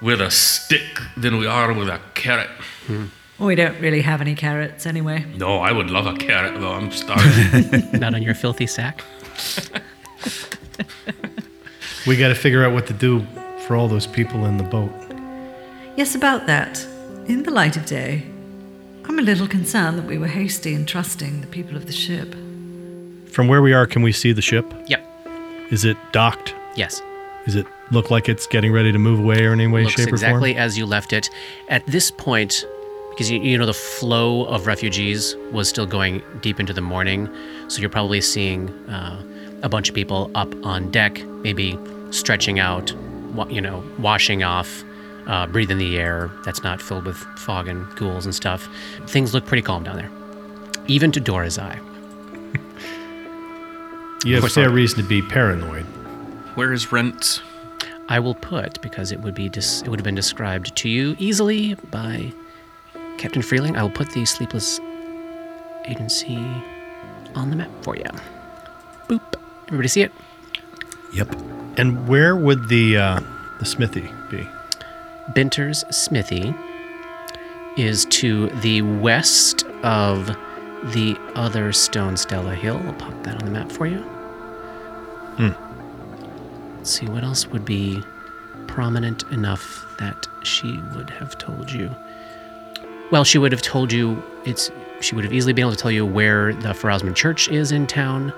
[0.00, 2.50] with a stick than we are with a carrot.
[3.42, 5.24] We don't really have any carrots anyway.
[5.36, 6.72] No, I would love a carrot though.
[6.72, 7.88] I'm starving.
[8.00, 9.02] Not on your filthy sack.
[12.04, 13.24] We got to figure out what to do
[13.66, 14.90] for all those people in the boat.
[15.96, 16.84] Yes, about that.
[17.26, 18.24] In the light of day,
[19.04, 22.34] I'm a little concerned that we were hasty in trusting the people of the ship.
[23.26, 24.66] From where we are, can we see the ship?
[24.88, 25.06] Yep.
[25.70, 26.56] Is it docked?
[26.74, 27.00] Yes.
[27.44, 29.94] Does it look like it's getting ready to move away or in any way, looks
[29.94, 31.30] shape, or exactly or as you left it.
[31.68, 32.64] At this point,
[33.12, 37.28] because you, you know the flow of refugees was still going deep into the morning,
[37.68, 39.22] so you're probably seeing uh,
[39.62, 41.78] a bunch of people up on deck, maybe
[42.10, 42.92] stretching out,
[43.34, 44.82] wa- you know, washing off,
[45.26, 48.68] uh, breathing the air that's not filled with fog and ghouls and stuff.
[49.06, 50.10] Things look pretty calm down there,
[50.88, 51.76] even to Dora's eye.
[51.76, 51.88] form?
[54.24, 55.84] You have fair reason to be paranoid.
[56.54, 57.42] Where is Rent?
[58.08, 61.16] I will put because it would be dis- it would have been described to you
[61.18, 62.32] easily by
[63.22, 63.76] Captain Freeling.
[63.76, 64.80] I will put the Sleepless
[65.84, 66.36] Agency
[67.36, 68.02] on the map for you.
[69.06, 69.22] Boop.
[69.68, 70.10] Everybody see it?
[71.14, 71.32] Yep.
[71.76, 73.20] And where would the uh,
[73.60, 74.48] the smithy be?
[75.34, 76.52] Binter's Smithy
[77.76, 80.26] is to the west of
[80.92, 82.82] the other Stone Stella Hill.
[82.84, 84.04] I'll pop that on the map for you.
[86.76, 88.02] Let's see what else would be
[88.66, 91.94] prominent enough that she would have told you.
[93.12, 94.70] Well, she would have told you it's.
[95.02, 97.86] She would have easily been able to tell you where the Pharasmin Church is in
[97.86, 98.32] town,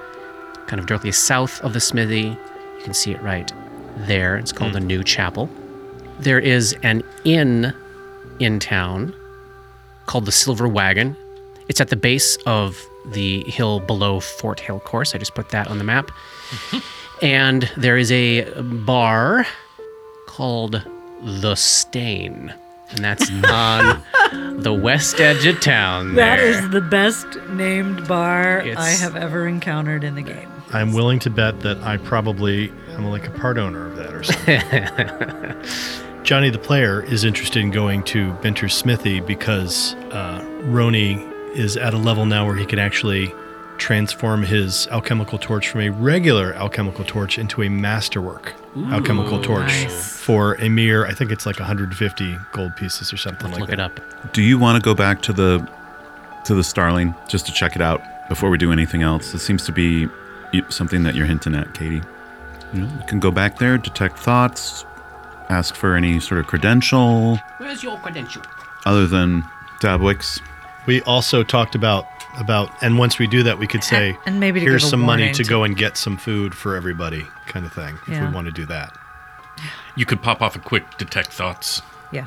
[0.66, 2.22] kind of directly south of the smithy.
[2.22, 3.52] You can see it right
[3.98, 4.36] there.
[4.36, 4.78] It's called hmm.
[4.78, 5.48] the New Chapel.
[6.18, 7.72] There is an inn
[8.40, 9.14] in town
[10.06, 11.16] called the Silver Wagon.
[11.68, 15.14] It's at the base of the hill below Fort Hill Course.
[15.14, 16.10] I just put that on the map.
[17.22, 19.46] and there is a bar
[20.26, 20.82] called
[21.22, 22.52] The Stain.
[22.90, 24.02] And that's on
[24.58, 26.14] the west edge of town.
[26.14, 26.46] That there.
[26.46, 30.48] is the best named bar I have ever encountered in the game.
[30.72, 34.22] I'm willing to bet that I probably am like a part owner of that or
[34.22, 35.94] something.
[36.24, 41.92] Johnny the player is interested in going to Binter's Smithy because uh, Roni is at
[41.92, 43.32] a level now where he can actually
[43.76, 48.54] transform his alchemical torch from a regular alchemical torch into a masterwork
[48.90, 50.16] alchemical torch nice.
[50.18, 53.78] for a mere, I think it's like 150 gold pieces or something like Look that.
[53.78, 54.00] it up.
[54.32, 55.68] Do you want to go back to the
[56.44, 59.32] to the Starling just to check it out before we do anything else?
[59.34, 60.08] It seems to be
[60.68, 62.02] something that you're hinting at, Katie.
[62.72, 64.84] You know, you can go back there, detect thoughts,
[65.48, 68.42] ask for any sort of credential Where's your credential?
[68.86, 69.42] other than
[69.80, 70.40] Dabwick's.
[70.86, 72.06] We also talked about
[72.38, 75.32] about, and once we do that, we could say, and maybe to here's some money
[75.32, 77.98] to to- go and get some food for everybody, kind of thing.
[78.06, 78.96] If we want to do that.
[79.96, 81.80] You could pop off a quick detect thoughts.
[82.10, 82.26] Yeah.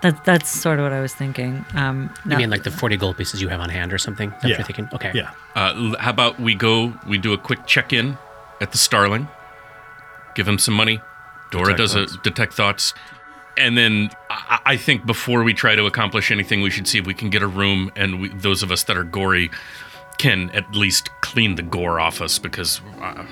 [0.00, 1.62] That, that's sort of what I was thinking.
[1.74, 4.30] Um, You no- mean like the 40 gold pieces you have on hand or something?
[4.30, 4.56] That's what Yeah.
[4.56, 4.88] you're thinking?
[4.94, 5.10] Okay.
[5.14, 5.30] Yeah.
[5.54, 6.94] Uh, how about we go?
[7.06, 8.16] We do a quick check-in
[8.62, 9.28] at the Starling.
[10.34, 11.02] Give him some money.
[11.50, 12.14] Dora Detect does thoughts.
[12.14, 12.94] a detect thoughts,
[13.56, 17.06] and then I, I think before we try to accomplish anything, we should see if
[17.06, 19.50] we can get a room, and we, those of us that are gory
[20.18, 23.26] can at least clean the gore off us because uh,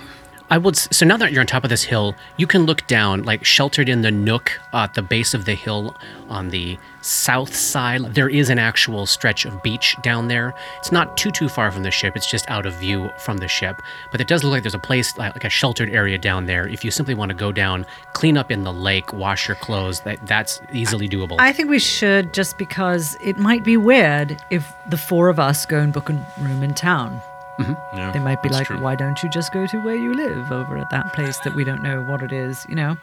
[0.51, 0.77] I would.
[0.77, 3.89] So now that you're on top of this hill, you can look down, like sheltered
[3.89, 5.97] in the nook at the base of the hill
[6.29, 8.15] on the south side.
[8.15, 10.55] There is an actual stretch of beach down there.
[10.79, 12.15] It's not too too far from the ship.
[12.15, 13.81] It's just out of view from the ship.
[14.13, 16.69] But it does look like there's a place like a sheltered area down there.
[16.69, 20.01] If you simply want to go down, clean up in the lake, wash your clothes,
[20.01, 21.37] that that's easily doable.
[21.39, 25.65] I think we should just because it might be weird if the four of us
[25.65, 27.21] go and book a room in town.
[27.59, 28.81] Yeah, They might be like, true.
[28.81, 31.64] why don't you just go to where you live over at that place that we
[31.64, 32.97] don't know what it is, you know?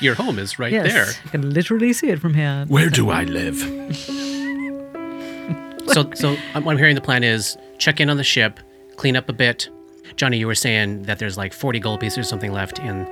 [0.00, 0.92] your home is right yes.
[0.92, 1.06] there.
[1.24, 2.64] You can literally see it from here.
[2.68, 3.56] Where do I live?
[5.88, 8.58] So, so um, what I'm hearing the plan is check in on the ship,
[8.96, 9.68] clean up a bit.
[10.16, 13.06] Johnny, you were saying that there's like 40 gold pieces or something left in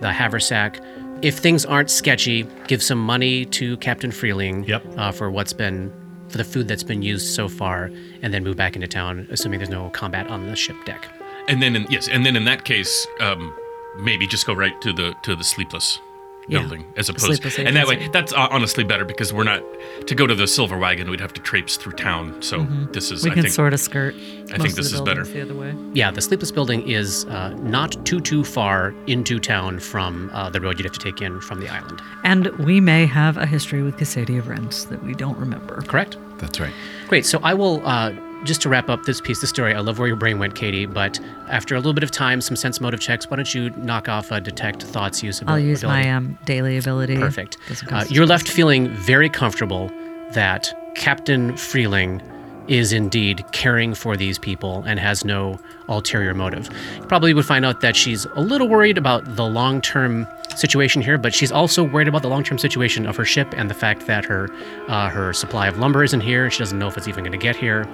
[0.00, 0.80] the haversack.
[1.22, 4.84] If things aren't sketchy, give some money to Captain Freeling Yep.
[4.96, 5.92] uh, for what's been
[6.30, 7.90] for the food that's been used so far,
[8.22, 11.08] and then move back into town, assuming there's no combat on the ship deck.
[11.48, 13.54] And then in, yes, and then in that case, um,
[13.98, 16.00] maybe just go right to the to the sleepless.
[16.48, 19.62] Yeah, building as opposed sleepless and that way that's uh, honestly better because we're not
[20.06, 23.22] to go to the silver wagon we'd have to traipse through town so this is
[23.22, 24.14] We i can think sort of skirt.
[24.52, 25.24] I think this is better.
[25.24, 25.74] The other way.
[25.92, 30.60] Yeah, the Sleepless Building is uh, not too too far into town from uh, the
[30.60, 32.02] road you'd have to take in from the island.
[32.24, 35.82] And we may have a history with Cassadia of Rents that we don't remember.
[35.82, 36.16] Correct.
[36.38, 36.72] That's right.
[37.08, 37.26] Great.
[37.26, 38.12] So I will uh,
[38.44, 39.74] just to wrap up this piece of the story.
[39.74, 40.86] I love where your brain went, Katie.
[40.86, 43.28] But after a little bit of time, some sense motive checks.
[43.30, 45.42] Why don't you knock off a detect thoughts use?
[45.46, 46.04] I'll use ability?
[46.04, 47.16] my um, daily ability.
[47.16, 47.58] Perfect.
[47.90, 49.90] Uh, you're left feeling very comfortable
[50.32, 52.22] that Captain Freeling
[52.68, 56.68] is indeed caring for these people and has no ulterior motive.
[56.96, 61.02] You probably would find out that she's a little worried about the long term situation
[61.02, 63.74] here, but she's also worried about the long term situation of her ship and the
[63.74, 64.48] fact that her
[64.88, 66.50] uh, her supply of lumber isn't here.
[66.50, 67.88] She doesn't know if it's even going to get here.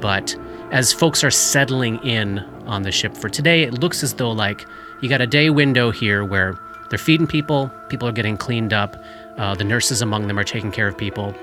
[0.00, 0.36] But
[0.70, 4.66] as folks are settling in on the ship for today, it looks as though like
[5.00, 6.58] you got a day window here where
[6.88, 8.96] they're feeding people, people are getting cleaned up,
[9.38, 11.34] uh, the nurses among them are taking care of people.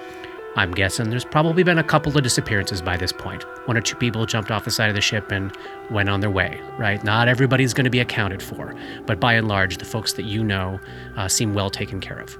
[0.59, 3.43] I'm guessing there's probably been a couple of disappearances by this point.
[3.65, 5.55] One or two people jumped off the side of the ship and
[5.89, 7.01] went on their way, right?
[7.01, 10.43] Not everybody's going to be accounted for, but by and large, the folks that you
[10.43, 10.77] know
[11.15, 12.37] uh, seem well taken care of.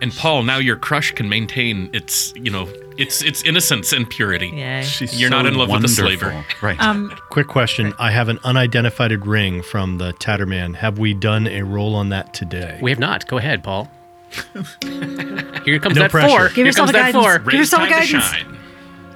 [0.00, 4.48] and paul now your crush can maintain its you know its its innocence and purity
[4.48, 4.82] Yay.
[4.82, 6.28] She's You're not in love with the wonderful.
[6.30, 6.44] slaver.
[6.62, 6.80] Right.
[6.80, 7.92] Um, Quick question.
[7.98, 10.76] I have an unidentified ring from the Tatterman.
[10.76, 12.78] Have we done a roll on that today?
[12.80, 13.26] We have not.
[13.26, 13.90] Go ahead, Paul.
[15.64, 16.28] Here comes No that pressure.
[16.28, 16.46] four.
[16.48, 17.24] Give Here yourself comes a that guidance.
[17.24, 17.38] four.
[17.38, 18.24] Give Raise yourself a time to guidance.
[18.24, 18.56] shine.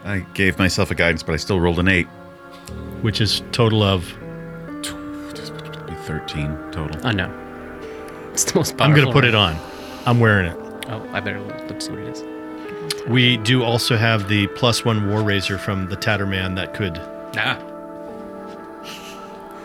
[0.05, 2.07] I gave myself a guidance, but I still rolled an eight.
[3.03, 4.05] Which is total of.
[6.07, 7.00] 13 total.
[7.07, 7.31] Oh, no.
[8.33, 8.85] It's the most powerful.
[8.85, 9.57] I'm going to put it on.
[10.05, 10.57] I'm wearing it.
[10.88, 12.22] Oh, I better look see what it is.
[13.09, 16.98] We do also have the plus one War Razor from the Tatterman that could
[17.37, 17.59] Ah,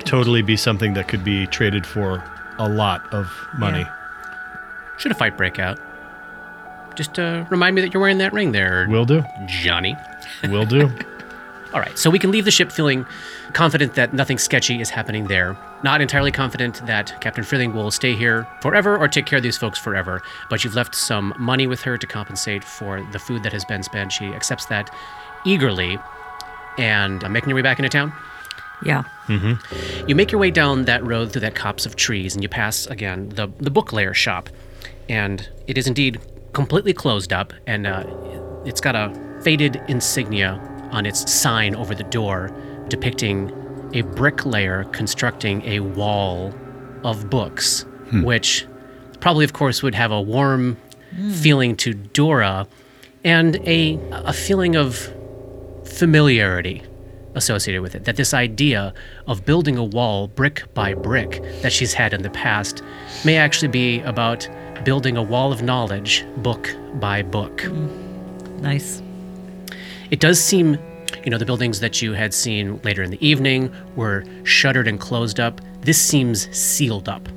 [0.06, 2.24] totally be something that could be traded for
[2.58, 3.86] a lot of money.
[5.00, 5.80] Should a fight break out,
[6.96, 9.24] just uh, remind me that you're wearing that ring there, Will do.
[9.48, 9.96] Johnny.
[10.44, 10.92] Will do.
[11.74, 13.06] All right, so we can leave the ship feeling
[13.54, 15.56] confident that nothing sketchy is happening there.
[15.84, 19.58] Not entirely confident that Captain Freeling will stay here forever or take care of these
[19.58, 23.54] folks forever, but you've left some money with her to compensate for the food that
[23.54, 24.12] has been spent.
[24.12, 24.94] She accepts that
[25.46, 26.00] eagerly.
[26.78, 28.14] And uh, making your way back into town,
[28.84, 29.04] yeah.
[30.08, 32.88] you make your way down that road through that copse of trees, and you pass
[32.88, 34.50] again the the book layer shop,
[35.10, 36.22] and it is indeed
[36.54, 38.04] completely closed up, and uh,
[38.66, 40.60] it's got a faded insignia
[40.92, 42.52] on its sign over the door,
[42.88, 43.52] depicting
[43.94, 46.54] a bricklayer constructing a wall
[47.04, 47.86] of books,
[48.24, 48.66] which
[49.20, 50.78] probably, of course, would have a warm
[51.34, 52.68] feeling to Dora,
[53.24, 55.12] and a a feeling of
[55.86, 56.84] familiarity
[57.36, 58.06] associated with it.
[58.06, 58.94] That this idea
[59.28, 62.84] of building a wall brick by brick that she's had in the past
[63.26, 64.48] may actually be about
[64.84, 67.66] building a wall of knowledge book by book.
[68.62, 69.02] Nice.
[70.12, 70.78] It does seem,
[71.24, 75.00] you know, the buildings that you had seen later in the evening were shuttered and
[75.00, 75.62] closed up.
[75.82, 77.28] This seems sealed up,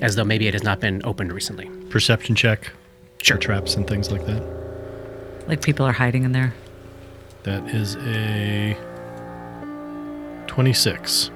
[0.00, 1.66] as though maybe it has not been opened recently.
[1.88, 2.72] Perception check.
[3.22, 3.36] Sure.
[3.36, 4.42] For traps and things like that.
[5.46, 6.54] Like people are hiding in there.
[7.42, 8.76] That is a
[10.46, 11.30] 26.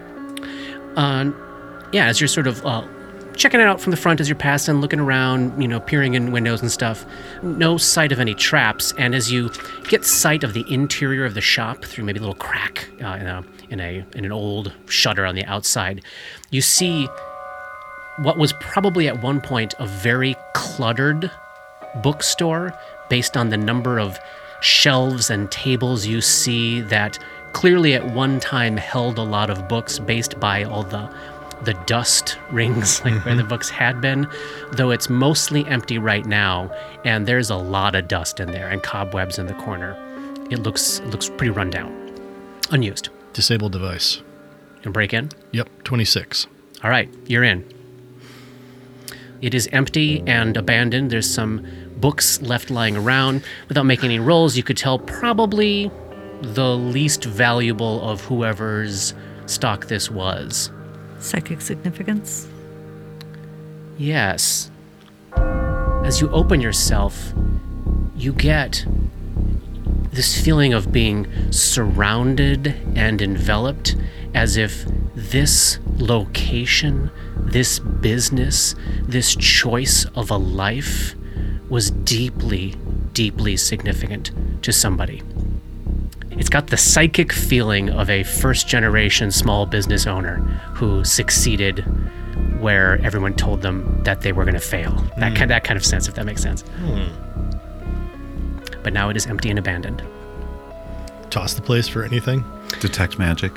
[0.97, 1.33] Uh,
[1.93, 2.87] yeah, as you're sort of uh,
[3.37, 6.33] checking it out from the front as you're passing, looking around, you know, peering in
[6.33, 7.05] windows and stuff,
[7.42, 8.92] no sight of any traps.
[8.99, 9.51] And as you
[9.88, 13.27] get sight of the interior of the shop through maybe a little crack uh, in
[13.27, 16.03] a in a in an old shutter on the outside,
[16.51, 17.09] you see
[18.18, 21.31] what was probably at one point a very cluttered
[22.03, 22.73] bookstore
[23.09, 24.18] based on the number of
[24.61, 27.18] shelves and tables you see that
[27.53, 31.09] clearly at one time held a lot of books based by all the
[31.62, 33.49] the dust rings like where the mm-hmm.
[33.49, 34.27] books had been
[34.73, 36.71] though it's mostly empty right now
[37.05, 39.96] and there's a lot of dust in there and cobwebs in the corner
[40.50, 41.92] it looks it looks pretty run down
[42.71, 44.19] unused Disable device.
[44.77, 46.46] you can break in Yep, 26.
[46.85, 47.69] all right, you're in.
[49.42, 51.11] It is empty and abandoned.
[51.11, 53.42] There's some books left lying around.
[53.69, 55.90] Without making any rolls, you could tell probably
[56.40, 59.15] the least valuable of whoever's
[59.46, 60.71] stock this was.
[61.25, 62.46] Psychic significance.
[63.96, 64.70] Yes.
[65.35, 67.33] As you open yourself,
[68.14, 68.85] you get
[70.12, 73.96] this feeling of being surrounded and enveloped
[74.35, 81.14] as if this location, this business, this choice of a life
[81.70, 82.75] was deeply,
[83.14, 84.31] deeply significant
[84.62, 85.22] to somebody.
[86.31, 90.37] It's got the psychic feeling of a first generation small business owner
[90.75, 91.85] who succeeded
[92.61, 94.92] where everyone told them that they were going to fail.
[95.19, 96.65] That kind that kind of sense, if that makes sense.
[98.83, 100.02] But now it is empty and abandoned.
[101.31, 102.44] Toss the place for anything.
[102.81, 103.52] Detect magic.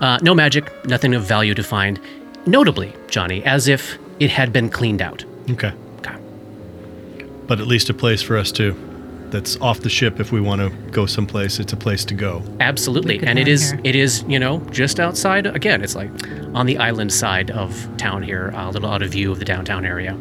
[0.00, 2.00] Uh, no magic, nothing of value to find.
[2.46, 5.24] Notably, Johnny, as if it had been cleaned out.
[5.50, 5.72] Okay.
[5.98, 6.16] Okay.
[7.46, 8.74] But at least a place for us to
[9.32, 11.58] that's off the ship if we want to go someplace.
[11.58, 12.42] It's a place to go.
[12.60, 13.80] Absolutely, and it is here.
[13.82, 15.46] it is, you know just outside.
[15.46, 16.10] Again, it's like
[16.54, 19.84] on the island side of town here, a little out of view of the downtown
[19.84, 20.12] area.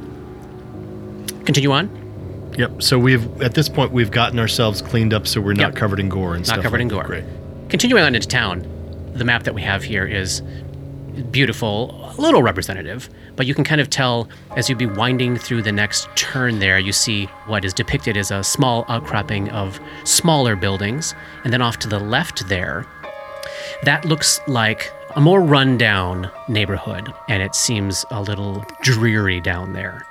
[1.45, 2.53] Continue on.
[2.57, 2.81] Yep.
[2.83, 5.75] So we've at this point we've gotten ourselves cleaned up so we're not Yep.
[5.75, 6.57] covered in gore and Not stuff.
[6.57, 7.03] Not covered like in gore.
[7.03, 7.23] Great.
[7.69, 8.65] Continuing on into town,
[9.13, 10.41] the map that we have here is
[11.31, 15.61] beautiful, a little representative, but you can kind of tell as you'd be winding through
[15.61, 20.55] the next turn there, you see what is depicted as a small outcropping of smaller
[20.55, 21.15] buildings.
[21.43, 22.85] And then off to the left there,
[23.83, 30.05] that looks like a more rundown neighborhood, and it seems a little dreary down there.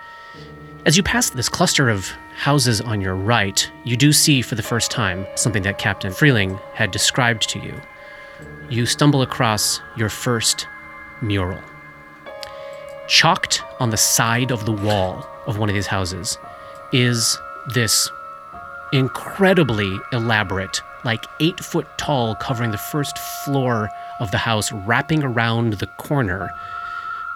[0.86, 4.62] As you pass this cluster of houses on your right, you do see for the
[4.62, 7.74] first time something that Captain Freeling had described to you.
[8.70, 10.66] You stumble across your first
[11.22, 11.60] mural.
[13.08, 16.38] Chalked on the side of the wall of one of these houses
[16.92, 17.38] is
[17.74, 18.10] this
[18.92, 23.88] incredibly elaborate, like eight foot tall, covering the first floor
[24.20, 26.50] of the house, wrapping around the corner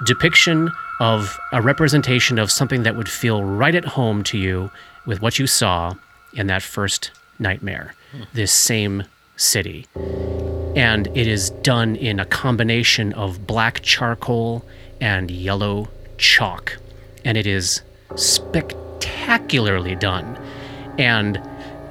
[0.05, 0.71] depiction
[1.01, 4.71] of a representation of something that would feel right at home to you
[5.07, 5.95] with what you saw
[6.33, 8.23] in that first nightmare, hmm.
[8.33, 9.05] this same
[9.37, 9.87] city.
[10.77, 14.65] And it is done in a combination of black charcoal
[15.01, 16.77] and yellow chalk.
[17.25, 17.83] And it is
[18.17, 20.37] spectacularly done.
[20.99, 21.41] And,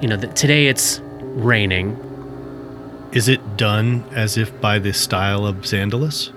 [0.00, 1.98] you know, the, today it's raining.
[3.12, 6.32] Is it done as if by the style of Xandalus?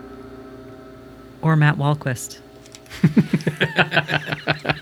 [1.42, 2.40] Or Matt Wahlquist.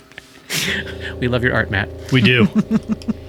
[1.19, 1.89] We love your art, Matt.
[2.11, 2.47] We do.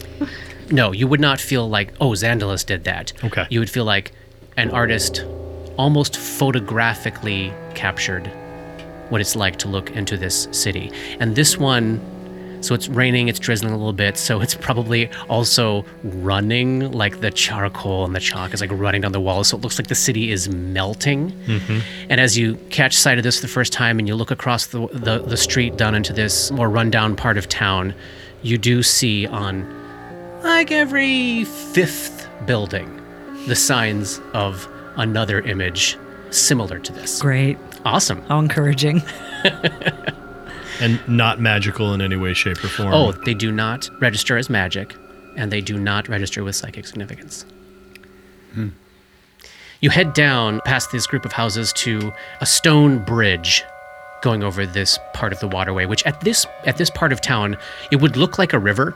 [0.71, 3.13] No, you would not feel like, oh, Xandalus did that.
[3.25, 3.47] Okay.
[3.51, 4.13] You would feel like
[4.57, 5.25] an artist
[5.77, 8.27] almost photographically captured
[9.11, 10.91] what it's like to look into this city.
[11.21, 12.01] And this one,
[12.63, 17.31] so it's raining, it's drizzling a little bit, so it's probably also running, like the
[17.31, 19.95] charcoal and the chalk is like running down the walls, so it looks like the
[19.95, 21.31] city is melting.
[21.31, 21.79] Mm-hmm.
[22.11, 24.89] And as you catch sight of this the first time and you look across the,
[24.89, 27.95] the, the street down into this more rundown part of town,
[28.43, 29.86] you do see on
[30.43, 32.93] like every fifth building
[33.47, 35.99] the signs of another image
[36.31, 37.21] similar to this.
[37.21, 37.59] Great.
[37.85, 38.23] Awesome.
[38.23, 39.03] How encouraging.
[40.81, 42.93] and not magical in any way, shape, or form.
[42.93, 44.95] Oh, they do not register as magic,
[45.37, 47.45] and they do not register with psychic significance.
[48.55, 48.69] Hmm.
[49.81, 53.63] You head down past this group of houses to a stone bridge
[54.23, 57.57] going over this part of the waterway, which at this at this part of town
[57.93, 58.95] it would look like a river,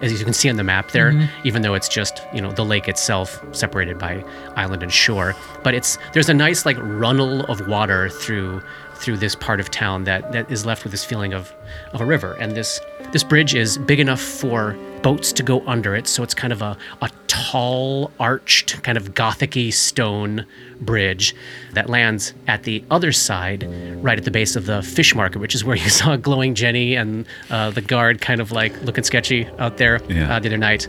[0.00, 1.26] as you can see on the map there, mm-hmm.
[1.46, 4.24] even though it's just you know the lake itself separated by
[4.56, 5.34] island and shore.
[5.62, 8.62] But it's there's a nice like runnel of water through
[8.98, 11.54] through this part of town that, that is left with this feeling of,
[11.92, 12.34] of a river.
[12.34, 12.80] And this
[13.12, 16.62] this bridge is big enough for boats to go under it, so it's kind of
[16.62, 20.44] a, a tall, arched, kind of gothicy stone
[20.80, 21.34] bridge
[21.72, 23.64] that lands at the other side,
[24.02, 26.94] right at the base of the fish market, which is where you saw glowing Jenny
[26.94, 30.36] and uh, the guard kind of like looking sketchy out there Yeah.
[30.36, 30.88] uh, the other night.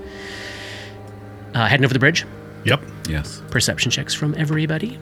[1.54, 2.26] Uh, heading over the bridge.
[2.66, 2.82] Yep.
[3.08, 3.42] Yes.
[3.50, 5.00] Perception checks from everybody.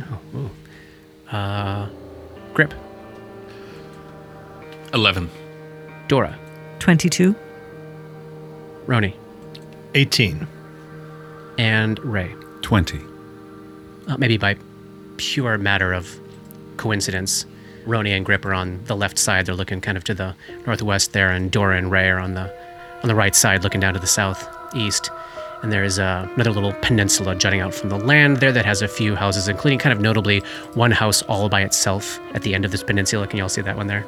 [0.00, 0.50] Oh, ooh.
[1.36, 1.88] Uh,
[2.54, 2.74] Grip,
[4.94, 5.30] 11.
[6.12, 6.38] Dora,
[6.80, 7.34] 22.
[8.86, 9.14] Roni,
[9.94, 10.46] 18.
[11.56, 12.34] and Ray.
[12.60, 13.00] 20.
[14.08, 14.58] Uh, maybe by
[15.16, 16.20] pure matter of
[16.76, 17.46] coincidence,
[17.86, 19.46] Roni and Grip are on the left side.
[19.46, 20.34] They're looking kind of to the
[20.66, 22.54] northwest there, and Dora and Ray are on the
[23.02, 25.08] on the right side, looking down to the southeast.
[25.62, 28.82] And there is uh, another little peninsula jutting out from the land there that has
[28.82, 30.40] a few houses, including kind of notably
[30.74, 33.28] one house all by itself at the end of this peninsula.
[33.28, 34.04] Can you all see that one there?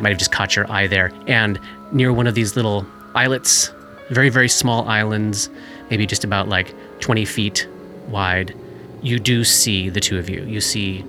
[0.00, 1.12] Might have just caught your eye there.
[1.26, 1.58] And
[1.90, 3.72] near one of these little islets,
[4.10, 5.50] very, very small islands,
[5.90, 7.68] maybe just about like 20 feet
[8.08, 8.54] wide,
[9.02, 10.42] you do see the two of you.
[10.44, 11.00] You see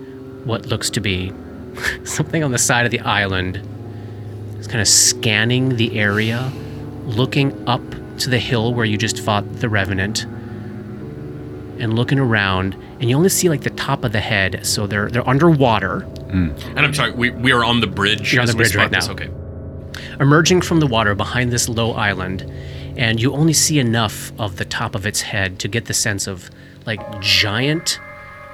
[0.46, 1.32] what looks to be
[2.06, 3.62] something on the side of the island.
[4.58, 6.52] It's kind of scanning the area,
[7.06, 7.82] looking up
[8.20, 10.26] to the hill where you just fought the Revenant,
[11.80, 12.76] and looking around.
[13.00, 16.02] And you only see like the top of the head, so they're they're underwater.
[16.28, 16.54] Mm.
[16.76, 18.34] And I'm sorry, we, we are on the bridge.
[18.34, 19.14] You're on as the bridge right this, now.
[19.14, 19.30] Okay.
[20.20, 22.42] emerging from the water behind this low island,
[22.98, 26.28] and you only see enough of the top of its head to get the sense
[26.28, 26.50] of
[26.86, 28.00] like giant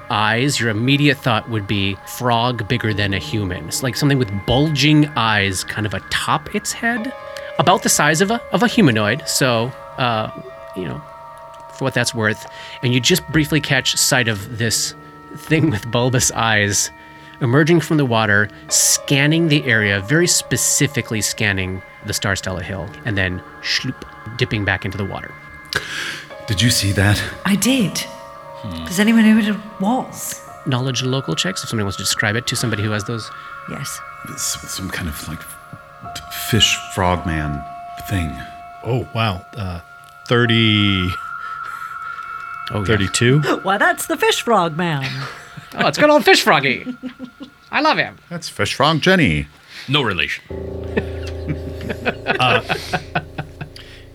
[0.09, 3.67] eyes, your immediate thought would be frog bigger than a human.
[3.67, 7.11] It's like something with bulging eyes kind of atop its head,
[7.59, 9.27] about the size of a, of a humanoid.
[9.27, 10.29] So, uh,
[10.75, 11.01] you know,
[11.73, 12.45] for what that's worth.
[12.81, 14.93] And you just briefly catch sight of this
[15.35, 16.89] thing with bulbous eyes
[17.41, 23.17] emerging from the water, scanning the area, very specifically scanning the Star Stella Hill, and
[23.17, 24.05] then shloop,
[24.37, 25.33] dipping back into the water.
[26.47, 27.21] Did you see that?
[27.45, 28.05] I did.
[28.85, 30.41] Does anyone know what it was?
[30.65, 33.29] Knowledge local checks, if somebody wants to describe it to somebody who has those.
[33.69, 33.99] Yes.
[34.29, 35.54] It's some kind of like f-
[36.49, 37.61] fish frogman
[38.09, 38.31] thing.
[38.83, 39.45] Oh, wow.
[39.55, 39.79] Uh,
[40.27, 41.09] 30,
[42.71, 42.85] Oh, yeah.
[42.85, 43.41] 32?
[43.63, 45.03] Why, that's the fish frog man.
[45.77, 46.85] Oh, it's good old fish froggy.
[47.69, 48.15] I love him.
[48.29, 49.47] That's fish frog Jenny.
[49.89, 50.41] No relation.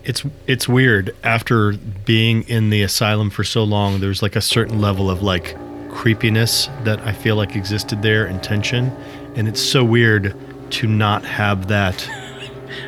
[0.03, 1.15] It's it's weird.
[1.23, 1.73] After
[2.05, 5.55] being in the asylum for so long, there's like a certain level of like
[5.91, 8.87] creepiness that I feel like existed there and tension,
[9.35, 10.35] and it's so weird
[10.71, 12.09] to not have that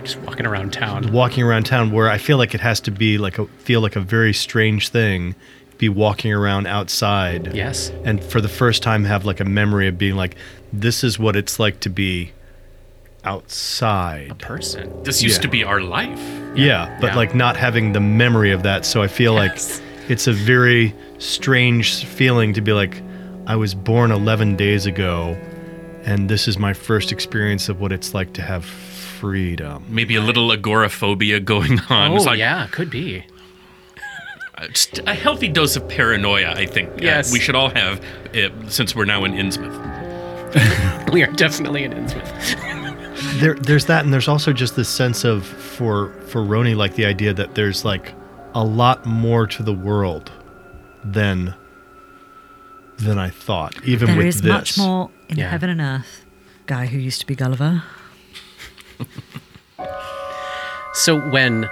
[0.03, 1.11] Just walking around town.
[1.11, 3.95] walking around town where I feel like it has to be like a feel like
[3.95, 5.35] a very strange thing
[5.77, 7.53] be walking around outside.
[7.55, 7.91] Yes.
[8.03, 10.35] And for the first time have like a memory of being like
[10.71, 12.31] this is what it's like to be
[13.23, 14.31] outside.
[14.31, 14.91] A person.
[15.03, 15.41] This used Yeah.
[15.43, 16.19] to be our life.
[16.55, 17.15] Yeah, but Yeah.
[17.15, 18.85] like not having the memory of that.
[18.85, 19.79] So I feel Yes.
[19.79, 23.01] like it's a very strange feeling to be like,
[23.47, 25.37] I was born 11 days ago,
[26.05, 28.65] and this is my first experience of what it's like to have
[29.23, 29.85] freedom.
[29.87, 32.11] Maybe a little agoraphobia going on.
[32.11, 33.23] Oh, It's like, yeah, could be.
[34.57, 36.89] uh, just a healthy dose of paranoia, I think.
[36.89, 37.31] uh, Yes.
[37.31, 38.01] we should all have,
[38.35, 39.79] uh, since we're now in Innsmouth.
[41.13, 42.59] We are definitely in Innsmouth.
[43.39, 47.05] There, there's that, and there's also just this sense of for for Roni, like the
[47.05, 48.13] idea that there's like
[48.53, 50.31] a lot more to the world
[51.05, 51.55] than
[52.97, 53.73] than I thought.
[53.85, 55.49] Even There with is this, much more in Yeah.
[55.49, 56.25] heaven and earth.
[56.65, 57.83] Guy who used to be Gulliver.
[60.93, 61.69] So when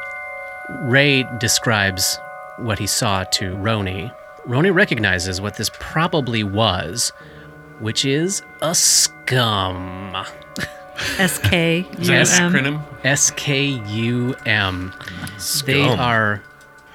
[0.81, 2.19] Ray describes
[2.57, 4.13] what he saw to Roni,
[4.47, 7.13] Roni recognizes what this probably was,
[7.79, 10.27] which is a skum.
[11.19, 12.63] S K Is U that an M.
[12.81, 13.05] acronym?
[13.05, 14.93] S K U M.
[15.65, 16.41] They are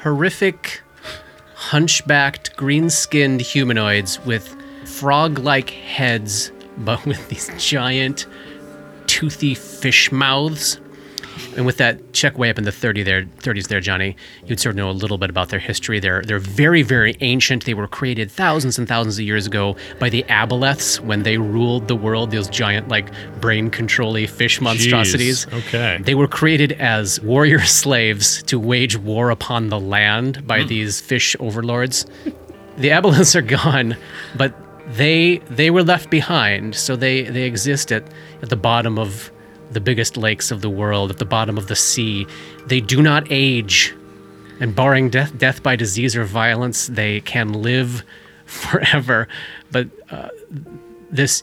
[0.00, 0.82] horrific,
[1.54, 4.54] hunchbacked, green skinned humanoids with
[4.84, 8.26] frog like heads, but with these giant,
[9.16, 10.78] toothy fish mouths.
[11.56, 14.14] And with that check way up in the 30 there, 30s there, Johnny,
[14.44, 16.00] you'd sort of know a little bit about their history.
[16.00, 17.64] They're they're very very ancient.
[17.64, 21.88] They were created thousands and thousands of years ago by the Aboleths when they ruled
[21.88, 22.30] the world.
[22.30, 23.10] Those giant like
[23.40, 25.46] brain controlly fish monstrosities.
[25.46, 25.98] Jeez, okay.
[26.02, 30.68] They were created as warrior slaves to wage war upon the land by hmm.
[30.68, 32.04] these fish overlords.
[32.76, 33.96] The Aboleths are gone,
[34.36, 34.54] but
[34.86, 38.04] they they were left behind, so they they exist at,
[38.42, 39.30] at the bottom of
[39.70, 42.26] the biggest lakes of the world, at the bottom of the sea.
[42.66, 43.94] They do not age,
[44.60, 48.04] and barring death death by disease or violence, they can live
[48.46, 49.28] forever.
[49.72, 50.28] But uh,
[51.10, 51.42] this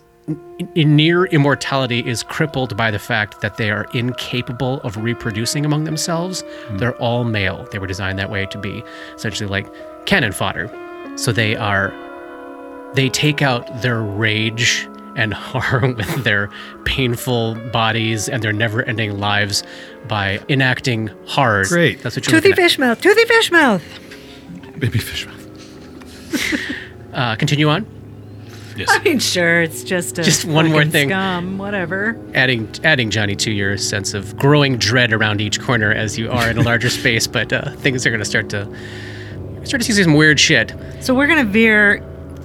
[0.76, 6.46] near immortality is crippled by the fact that they are incapable of reproducing among themselves.
[6.72, 7.68] They're all male.
[7.72, 8.84] They were designed that way to be
[9.16, 9.68] essentially like
[10.06, 10.72] cannon fodder.
[11.18, 11.94] So they are
[12.96, 16.50] they take out their rage and horror with their
[16.86, 19.64] painful bodies and their never-ending lives
[20.08, 21.68] by enacting hard.
[21.68, 22.02] Great.
[22.02, 23.00] That's what you're Toothy fish mouth.
[23.02, 23.84] Toothy fish mouth.
[24.80, 25.40] Baby fish mouth.
[27.14, 27.86] Uh, continue on.
[28.76, 28.88] Yes.
[28.90, 31.10] I mean, sure, it's just a Just one more thing.
[31.10, 32.20] Skum, whatever.
[32.34, 36.50] adding adding Johnny to your sense of growing dread around each corner as you are
[36.50, 38.66] in a larger space, but uh, things are going to start to
[39.64, 40.74] start to see some weird shit.
[41.02, 42.04] So we're gonna veer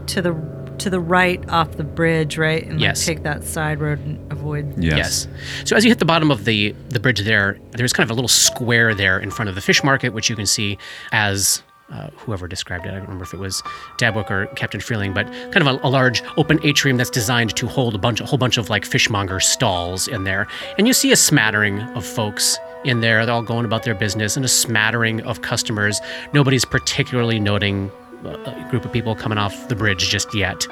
[0.08, 3.98] to the to the right off the bridge, right, and like, take that side road
[4.00, 4.82] and avoid.
[4.82, 5.26] Yes.
[5.64, 8.14] So as you hit the bottom of the the bridge there, there's kind of a
[8.14, 10.78] little square there in front of the fish market, which you can see
[11.12, 11.62] as.
[11.90, 13.62] Uh, whoever described it, I don't remember if it was
[13.96, 17.66] Dabwick or Captain Freeling, but kind of a, a large open atrium that's designed to
[17.66, 20.46] hold a bunch, a whole bunch of like fishmonger stalls in there,
[20.76, 23.24] and you see a smattering of folks in there.
[23.24, 25.98] They're all going about their business, and a smattering of customers.
[26.34, 27.90] Nobody's particularly noting
[28.24, 30.66] a a group of people coming off the bridge just yet.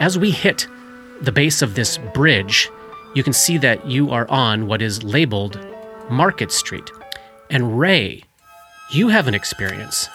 [0.00, 0.66] As we hit
[1.20, 2.70] the base of this bridge,
[3.14, 5.58] you can see that you are on what is labeled
[6.10, 6.90] Market Street.
[7.50, 8.24] And Ray,
[8.90, 10.08] you have an experience.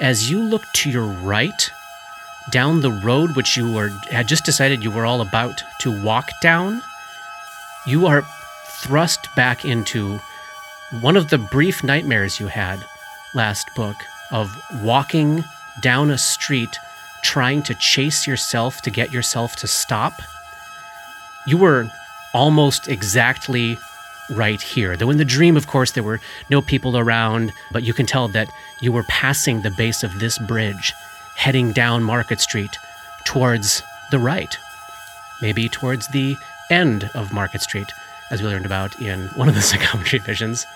[0.00, 1.70] As you look to your right,
[2.50, 6.28] down the road which you were had just decided you were all about to walk
[6.40, 6.80] down,
[7.86, 8.24] you are
[8.82, 10.20] thrust back into
[11.00, 12.84] one of the brief nightmares you had
[13.34, 13.96] last book
[14.30, 15.42] of walking
[15.80, 16.78] down a street
[17.22, 20.20] trying to chase yourself to get yourself to stop,
[21.46, 21.90] you were
[22.34, 23.78] almost exactly
[24.30, 24.96] right here.
[24.96, 26.20] Though in the dream, of course, there were
[26.50, 28.48] no people around, but you can tell that
[28.80, 30.92] you were passing the base of this bridge,
[31.36, 32.76] heading down Market Street
[33.24, 34.56] towards the right,
[35.40, 36.36] maybe towards the
[36.70, 37.90] end of Market Street,
[38.30, 40.66] as we learned about in one of the psychometry visions,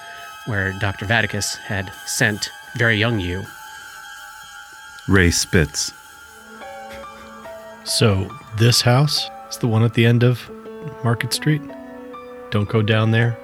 [0.47, 1.07] where Dr.
[1.07, 3.45] Vaticus had sent very young you.
[5.09, 5.93] Ray Spitz.
[7.85, 10.51] So this house is the one at the end of
[11.03, 11.63] Market Street.
[12.51, 13.37] Don't go down there.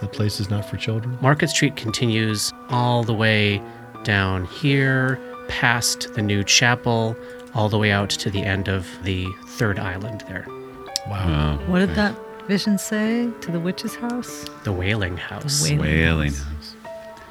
[0.00, 1.18] That place is not for children.
[1.20, 3.60] Market Street continues all the way
[4.04, 7.16] down here, past the new chapel,
[7.54, 10.46] all the way out to the end of the third island there,
[11.08, 11.58] Wow.
[11.66, 12.14] What did that
[12.46, 14.44] vision say to the witch's house?
[14.64, 15.62] the Wailing House.
[15.62, 16.44] Wailing Wailing House.
[16.44, 16.74] House.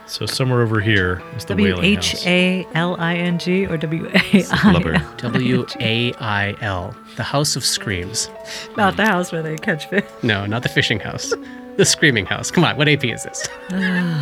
[0.08, 2.26] So somewhere over here is the W Wailing H House.
[2.26, 4.94] A L I N G or W A I Blubber.
[4.96, 5.14] L?
[5.18, 8.30] W A I L, the House of Screams.
[8.78, 10.06] Not the house where they catch fish.
[10.24, 11.34] No, not the fishing house.
[11.76, 12.50] The Screaming House.
[12.52, 13.48] Come on, what AP is this?
[13.70, 14.14] Continuing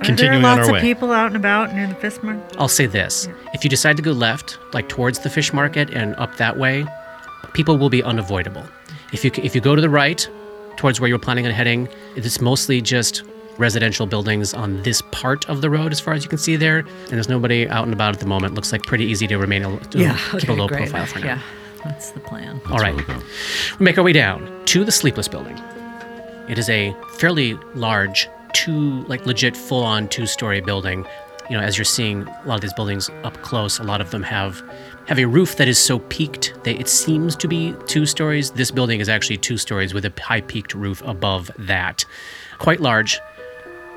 [0.00, 0.80] Are Continuing there on lots our of way.
[0.82, 2.56] people out and about near the fish market?
[2.58, 3.26] I'll say this.
[3.54, 6.86] If you decide to go left, like towards the fish market and up that way,
[7.54, 8.64] people will be unavoidable.
[9.12, 10.28] If you if you go to the right,
[10.76, 13.22] towards where you're planning on heading, it's mostly just
[13.60, 16.78] residential buildings on this part of the road as far as you can see there,
[16.78, 18.54] and there's nobody out and about at the moment.
[18.54, 21.26] Looks like pretty easy to remain uh, a, to keep a low profile for now.
[21.26, 21.42] Yeah,
[21.84, 22.60] that's the plan.
[22.70, 22.96] All right.
[23.06, 23.22] we'll.
[23.78, 25.56] We make our way down to the Sleepless Building.
[26.48, 31.06] It is a fairly large, two, like legit full on two story building.
[31.48, 34.10] You know, as you're seeing a lot of these buildings up close, a lot of
[34.10, 34.62] them have
[35.06, 38.52] have a roof that is so peaked that it seems to be two stories.
[38.52, 42.04] This building is actually two stories with a high peaked roof above that.
[42.58, 43.18] Quite large.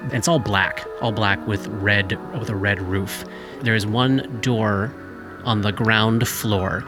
[0.03, 3.25] And it's all black, all black with red with a red roof.
[3.61, 4.93] There is one door
[5.43, 6.83] on the ground floor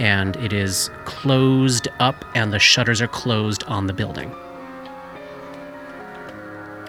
[0.00, 4.34] and it is closed up and the shutters are closed on the building.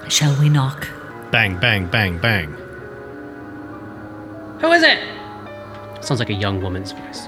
[0.07, 0.87] Shall we knock?
[1.31, 2.51] Bang, bang, bang, bang.
[4.61, 4.99] Who is it?
[6.01, 7.27] Sounds like a young woman's voice.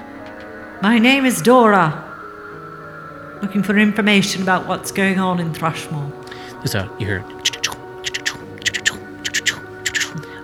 [0.82, 2.04] My name is Dora.
[3.42, 6.12] Looking for information about what's going on in Thrushmoor.
[6.58, 7.24] There's a you hear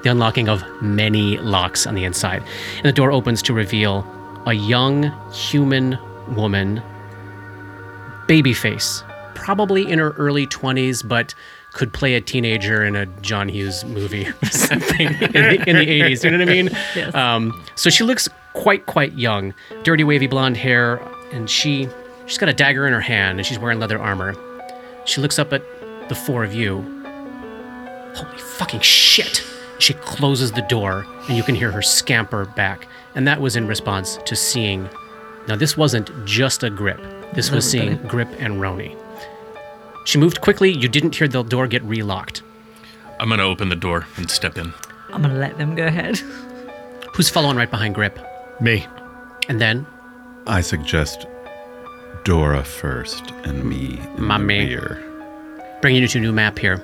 [0.04, 2.42] the unlocking of many locks on the inside,
[2.76, 4.06] and the door opens to reveal
[4.46, 5.98] a young human
[6.36, 6.82] woman,
[8.28, 9.02] baby face,
[9.34, 11.34] probably in her early twenties, but
[11.72, 16.00] could play a teenager in a John Hughes movie or something in, the, in the
[16.00, 16.22] 80s.
[16.22, 16.70] You know what I mean?
[16.94, 17.12] Yes.
[17.14, 19.52] Um, so she looks quite, quite young.
[19.82, 20.96] Dirty, wavy blonde hair,
[21.32, 21.88] and she
[22.26, 24.34] she's got a dagger in her hand, and she's wearing leather armor.
[25.06, 25.62] She looks up at
[26.08, 26.82] the four of you.
[28.14, 29.42] Holy fucking shit!
[29.78, 32.86] She closes the door, and you can hear her scamper back.
[33.14, 34.88] And that was in response to seeing.
[35.48, 37.00] Now, this wasn't just a grip,
[37.34, 38.96] this was oh, seeing Grip and Roni.
[40.04, 40.70] She moved quickly.
[40.70, 42.42] You didn't hear the door get relocked.
[43.18, 44.72] I'm gonna open the door and step in.
[45.12, 46.18] I'm gonna let them go ahead.
[47.14, 48.18] Who's following right behind Grip?
[48.60, 48.86] Me.
[49.48, 49.86] And then
[50.46, 51.26] I suggest
[52.24, 54.66] Dora first and me in Mommy.
[54.66, 55.02] the rear.
[55.80, 56.82] bringing you to a new map here.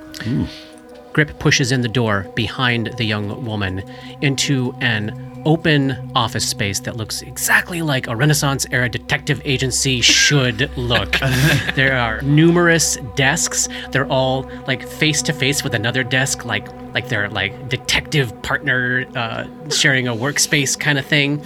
[1.12, 3.82] Grip pushes in the door behind the young woman
[4.20, 10.70] into an open office space that looks exactly like a Renaissance era detective agency should
[10.76, 11.12] look.
[11.74, 13.68] there are numerous desks.
[13.90, 19.06] They're all like face to face with another desk, like like they're like detective partner
[19.14, 21.42] uh, sharing a workspace kind of thing.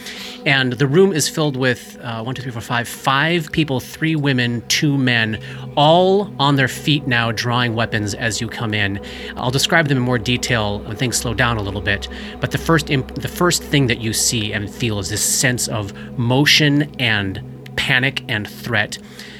[0.46, 4.16] And the room is filled with uh, one, two, three, four, five, five people, three
[4.16, 5.40] women, two men,
[5.76, 9.00] all on their feet now, drawing weapons as you come in.
[9.36, 12.08] I'll describe them in more detail when things slow down a little bit.
[12.40, 15.68] But the first, imp- the first thing that you see and feel is this sense
[15.68, 17.42] of motion and
[17.76, 18.98] panic and threat.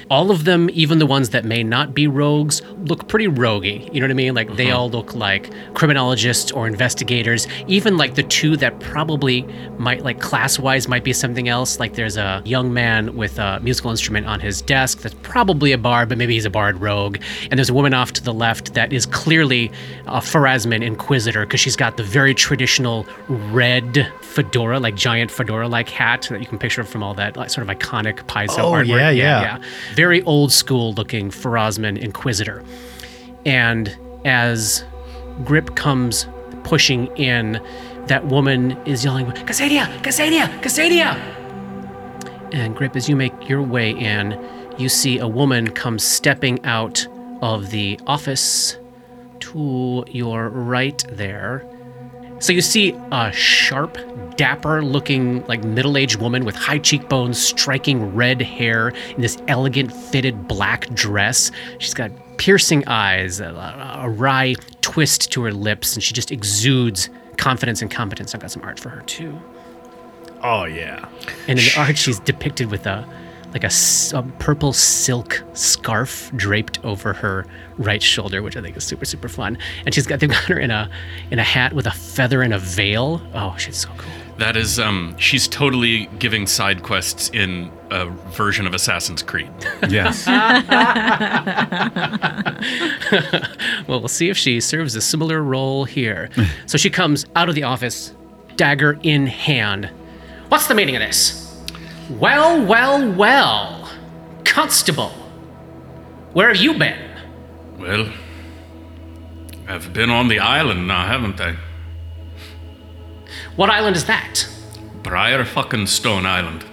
[0.09, 3.91] All of them, even the ones that may not be rogues, look pretty roguey.
[3.93, 4.35] You know what I mean?
[4.35, 4.81] Like they uh-huh.
[4.81, 7.47] all look like criminologists or investigators.
[7.67, 9.43] Even like the two that probably
[9.77, 11.79] might, like class wise, might be something else.
[11.79, 15.77] Like there's a young man with a musical instrument on his desk that's probably a
[15.77, 17.17] bard, but maybe he's a bard rogue.
[17.49, 19.71] And there's a woman off to the left that is clearly
[20.05, 25.89] a Pharasmin Inquisitor because she's got the very traditional red fedora, like giant fedora like
[25.89, 28.87] hat that you can picture from all that like, sort of iconic Paizo Oh, artwork.
[28.87, 29.61] yeah, yeah.
[30.05, 32.63] Very old school looking Pharasmin Inquisitor.
[33.43, 34.85] And as
[35.43, 36.27] Grip comes
[36.63, 37.59] pushing in,
[38.05, 39.87] that woman is yelling, Cassadia!
[40.03, 40.45] Cassadia!
[40.61, 41.15] Cassadia!
[42.53, 44.39] And Grip, as you make your way in,
[44.77, 47.07] you see a woman come stepping out
[47.41, 48.77] of the office
[49.39, 51.67] to your right there.
[52.37, 53.97] So you see a sharp
[54.37, 59.93] dapper looking, like middle aged woman with high cheekbones, striking red hair, in this elegant
[59.93, 61.51] fitted black dress.
[61.79, 67.09] She's got piercing eyes, a, a wry twist to her lips, and she just exudes
[67.37, 68.33] confidence and competence.
[68.33, 69.39] I've got some art for her too.
[70.41, 71.07] Oh yeah.
[71.47, 73.07] And in the art, she's depicted with a
[73.53, 77.45] like a purple silk scarf draped over her
[77.77, 79.57] right shoulder, which I think is super super fun.
[79.85, 80.89] And she's got they've got her in a
[81.31, 83.21] in a hat with a feather and a veil.
[83.33, 84.11] Oh, she's so cool.
[84.37, 89.49] That is, um, she's totally giving side quests in a version of Assassin's Creed.
[89.89, 90.27] Yes.
[93.87, 96.29] Well, we'll see if she serves a similar role here.
[96.65, 98.13] so she comes out of the office,
[98.55, 99.89] dagger in hand.
[100.49, 101.63] What's the meaning of this?
[102.09, 103.91] Well, well, well.
[104.43, 105.09] Constable,
[106.33, 106.99] where have you been?
[107.77, 108.09] Well,
[109.67, 111.55] I've been on the island now, haven't I?
[113.55, 114.47] What island is that?
[115.01, 116.65] Briar fucking Stone Island.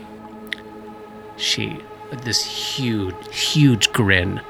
[1.36, 1.78] She,
[2.22, 4.40] this huge, huge grin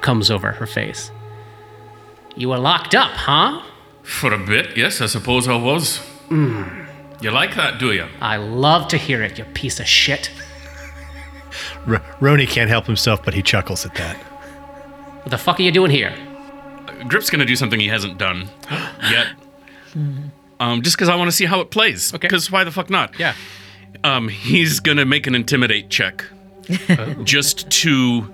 [0.00, 1.10] comes over her face.
[2.34, 3.62] You were locked up, huh?
[4.02, 6.00] For a bit, yes, I suppose I was.
[6.30, 8.06] You like that, do you?
[8.20, 10.30] I love to hear it, you piece of shit.
[11.86, 14.16] R- Roni can't help himself, but he chuckles at that.
[14.16, 16.14] What the fuck are you doing here?
[17.06, 18.48] Grip's gonna do something he hasn't done
[19.10, 19.26] yet.
[20.62, 22.14] Um, just because I want to see how it plays.
[22.14, 22.20] Okay.
[22.28, 23.18] Because why the fuck not?
[23.18, 23.34] Yeah.
[24.04, 26.24] Um, he's gonna make an intimidate check,
[27.24, 28.32] just to.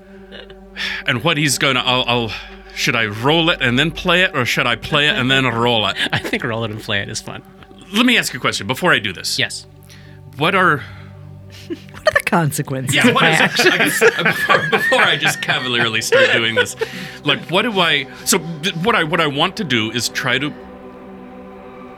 [1.07, 2.33] And what he's gonna, I'll, I'll.
[2.75, 5.45] Should I roll it and then play it, or should I play it and then
[5.47, 5.97] roll it?
[6.13, 7.43] I think roll it and play it is fun.
[7.93, 9.39] Let me ask you a question before I do this.
[9.39, 9.67] Yes.
[10.37, 10.79] What are
[11.69, 12.95] What are the consequences?
[12.95, 13.73] Yeah, of what my is action?
[13.73, 16.77] I guess, uh, before, before I just cavalierly start doing this,
[17.25, 18.07] like, what do I?
[18.25, 20.53] So, th- what I what I want to do is try to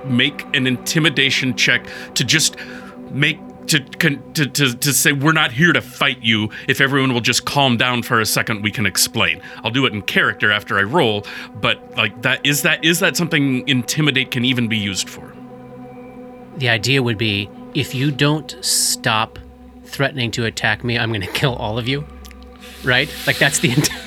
[0.05, 2.57] make an intimidation check to just
[3.11, 6.51] make to to to, to say we're not here to fight you.
[6.69, 9.41] If everyone will just calm down for a second, we can explain.
[9.63, 11.25] I'll do it in character after I roll,
[11.61, 15.33] but like that is that is that something intimidate can even be used for?
[16.57, 19.39] The idea would be if you don't stop
[19.85, 22.07] threatening to attack me, I'm going to kill all of you.
[22.85, 23.13] Right?
[23.27, 24.03] Like that's the intent.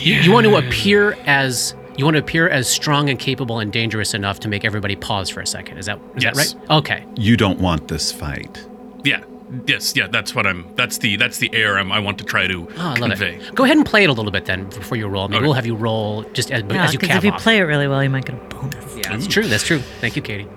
[0.00, 3.72] You, you want to appear as you want to appear as strong and capable and
[3.72, 5.78] dangerous enough to make everybody pause for a second.
[5.78, 6.52] Is that is Yes.
[6.52, 6.70] that right?
[6.78, 7.04] Okay.
[7.16, 8.66] you don't want this fight.
[9.04, 9.22] Yeah.
[9.68, 10.66] Yes, yeah, that's what I'm.
[10.74, 13.36] That's the that's the air I'm, I want to try to Oh, I love convey.
[13.36, 13.54] it.
[13.54, 15.28] Go ahead and play it a little bit then before you roll.
[15.28, 15.44] Maybe Okay.
[15.46, 17.06] we'll have you roll just as, Yeah, as you can.
[17.08, 17.42] because if you off.
[17.42, 18.96] play it really well, you might get a bonus.
[18.96, 19.46] yeah, that's true.
[19.46, 19.78] That's true.
[20.00, 20.48] Thank you, Katie.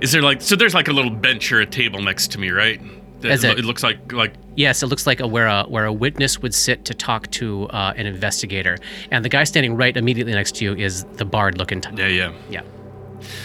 [0.00, 0.54] Is there like so?
[0.54, 2.80] There's like a little bench or a table next to me, right?
[3.22, 5.92] Is it- it looks like like Yes, it looks like a, where a where a
[5.92, 8.76] witness would sit to talk to uh, an investigator,
[9.10, 11.80] and the guy standing right immediately next to you is the bard-looking.
[11.80, 12.32] T- yeah, yeah.
[12.50, 12.62] yeah.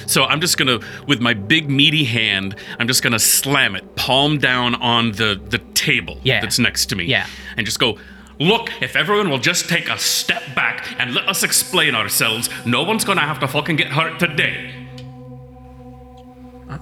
[0.08, 4.38] So I'm just gonna, with my big meaty hand, I'm just gonna slam it, palm
[4.40, 6.42] down on the the table Yeah.
[6.42, 7.06] that's next to me.
[7.06, 7.28] Yeah.
[7.58, 7.98] And just go.
[8.40, 12.84] Look, if everyone will just take a step back and let us explain ourselves, no
[12.84, 14.74] one's gonna have to fucking get hurt today.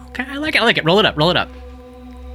[0.09, 0.61] Okay, I like it.
[0.61, 0.85] I like it.
[0.85, 1.17] Roll it up.
[1.17, 1.49] Roll it up.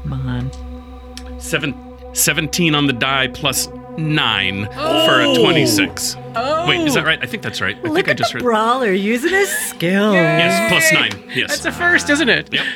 [0.08, 1.40] Come on.
[1.40, 1.74] Seven,
[2.14, 6.16] 17 on the die plus nine for a 26.
[6.34, 6.68] Oh.
[6.68, 7.06] Wait, is that oh.
[7.06, 7.18] right?
[7.22, 7.76] I think that's right.
[7.76, 8.44] I Look think I just the read.
[8.44, 10.12] brawler using his skill.
[10.12, 11.30] Yes, plus nine.
[11.34, 11.50] Yes.
[11.50, 12.52] That's a first, isn't it?
[12.52, 12.66] Yep.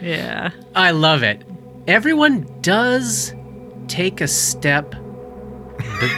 [0.00, 0.50] Yeah.
[0.74, 1.42] I love it.
[1.86, 3.34] Everyone does
[3.88, 4.94] take a step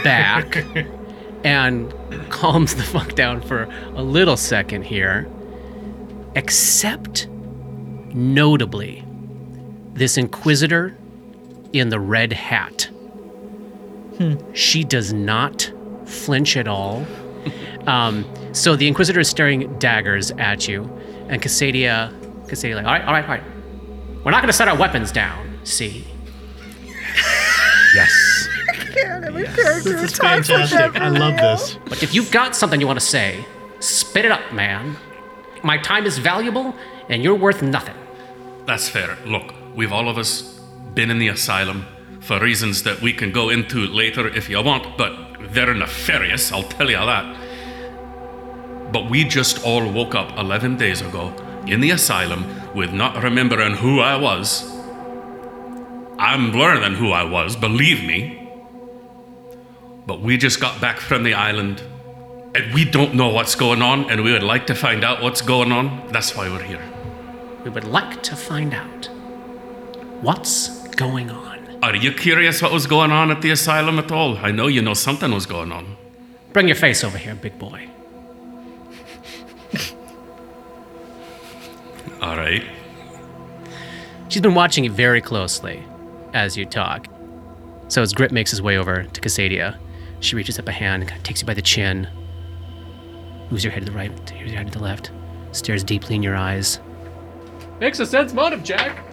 [0.03, 0.65] back
[1.43, 1.93] and
[2.29, 3.63] calms the fuck down for
[3.95, 5.27] a little second here.
[6.35, 7.27] Except,
[8.13, 9.05] notably,
[9.93, 10.95] this Inquisitor
[11.71, 12.89] in the red hat.
[14.53, 15.71] She does not
[16.05, 17.05] flinch at all.
[17.87, 20.83] Um, so the Inquisitor is staring daggers at you,
[21.27, 22.13] and Cassadia,
[22.47, 23.43] Cassadia, like, all right, all right, all right.
[24.23, 25.59] We're not going to set our weapons down.
[25.65, 26.05] See,
[27.95, 28.47] Yes.
[29.83, 30.95] This is fantastic.
[30.99, 31.77] I love this.
[31.89, 33.45] but if you've got something you want to say,
[33.79, 34.95] spit it up, man.
[35.63, 36.73] My time is valuable,
[37.09, 37.95] and you're worth nothing.
[38.65, 39.17] That's fair.
[39.25, 40.41] Look, we've all of us
[40.93, 41.85] been in the asylum
[42.19, 45.13] for reasons that we can go into later if you want, but
[45.53, 47.37] they're nefarious, I'll tell you that.
[48.91, 51.33] But we just all woke up 11 days ago
[51.67, 54.63] in the asylum with not remembering who I was.
[56.19, 58.49] I'm learning who I was, believe me.
[60.05, 61.81] But we just got back from the island
[62.55, 65.41] and we don't know what's going on, and we would like to find out what's
[65.41, 66.07] going on.
[66.11, 66.83] That's why we're here.
[67.63, 69.09] We would like to find out
[70.23, 71.83] what's going on.
[71.83, 74.37] Are you curious what was going on at the asylum at all?
[74.37, 75.97] I know you know something was going on.
[76.53, 77.89] Bring your face over here, big boy.
[82.21, 82.63] All right.
[84.29, 85.83] She's been watching you very closely
[86.33, 87.07] as you talk.
[87.89, 89.77] So as Grip makes his way over to Cassadia,
[90.21, 92.07] she reaches up a hand, kind of takes you by the chin,
[93.51, 95.11] moves your head to the right, moves your head to the left,
[95.51, 96.79] stares deeply in your eyes.
[97.81, 99.03] Makes a sense motive, Jack.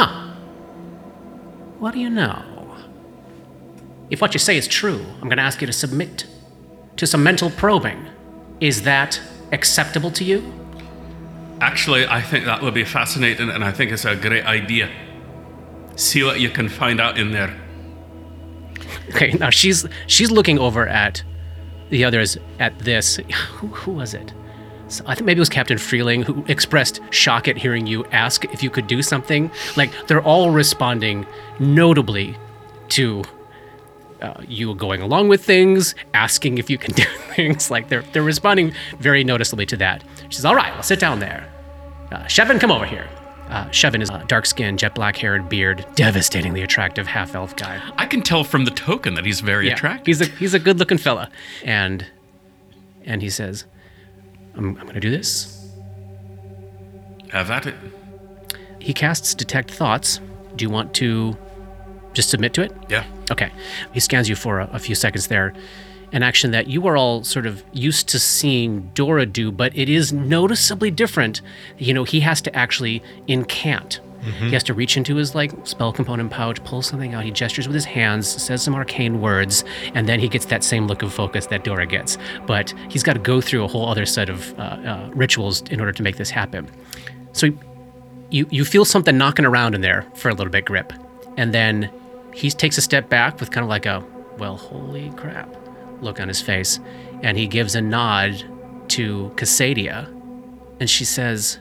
[0.00, 0.32] Huh.
[1.78, 2.42] What do you know?
[4.08, 6.26] If what you say is true, I'm going to ask you to submit
[6.96, 8.08] to some mental probing.
[8.60, 9.20] Is that
[9.52, 10.40] acceptable to you?
[11.60, 14.88] Actually, I think that would be fascinating, and I think it's a great idea.
[15.96, 17.54] See what you can find out in there.
[19.10, 21.22] Okay, now she's she's looking over at
[21.90, 23.16] the others at this.
[23.56, 24.32] Who, who was it?
[24.90, 28.44] So I think maybe it was Captain Freeling who expressed shock at hearing you ask
[28.52, 29.50] if you could do something.
[29.76, 31.26] Like they're all responding
[31.60, 32.36] notably
[32.90, 33.22] to
[34.20, 37.70] uh, you going along with things, asking if you can do things.
[37.70, 40.02] Like they're they're responding very noticeably to that.
[40.28, 41.48] She says, "All right, well, sit down there.
[42.10, 43.08] Uh, Shevin, come over here."
[43.48, 47.80] Uh, Shevin is a dark skinned, jet black haired, beard, devastatingly attractive half elf guy.
[47.96, 50.06] I can tell from the token that he's very Yeah, attractive.
[50.06, 51.30] He's a he's a good looking fella,
[51.64, 52.06] and
[53.04, 53.64] and he says,
[54.56, 55.56] "I'm I'm gonna do this."
[57.30, 57.74] Have at it.
[58.78, 60.20] He casts detect thoughts.
[60.56, 61.36] Do you want to
[62.12, 62.72] just submit to it?
[62.88, 63.04] Yeah.
[63.30, 63.52] Okay.
[63.92, 65.54] He scans you for a, a few seconds there.
[66.12, 69.88] An action that you are all sort of used to seeing Dora do, but it
[69.88, 71.40] is noticeably different.
[71.78, 74.00] You know, he has to actually incant.
[74.22, 77.24] He has to reach into his like spell component pouch, pull something out.
[77.24, 79.64] He gestures with his hands, says some arcane words,
[79.94, 82.18] and then he gets that same look of focus that Dora gets.
[82.46, 85.80] But he's got to go through a whole other set of uh, uh, rituals in
[85.80, 86.70] order to make this happen.
[87.32, 87.48] So
[88.30, 90.92] you you feel something knocking around in there for a little bit, grip,
[91.36, 91.90] and then
[92.34, 94.04] he takes a step back with kind of like a
[94.38, 95.54] well, holy crap
[96.00, 96.80] look on his face,
[97.22, 98.44] and he gives a nod
[98.88, 100.06] to Cassadia,
[100.80, 101.58] and she says,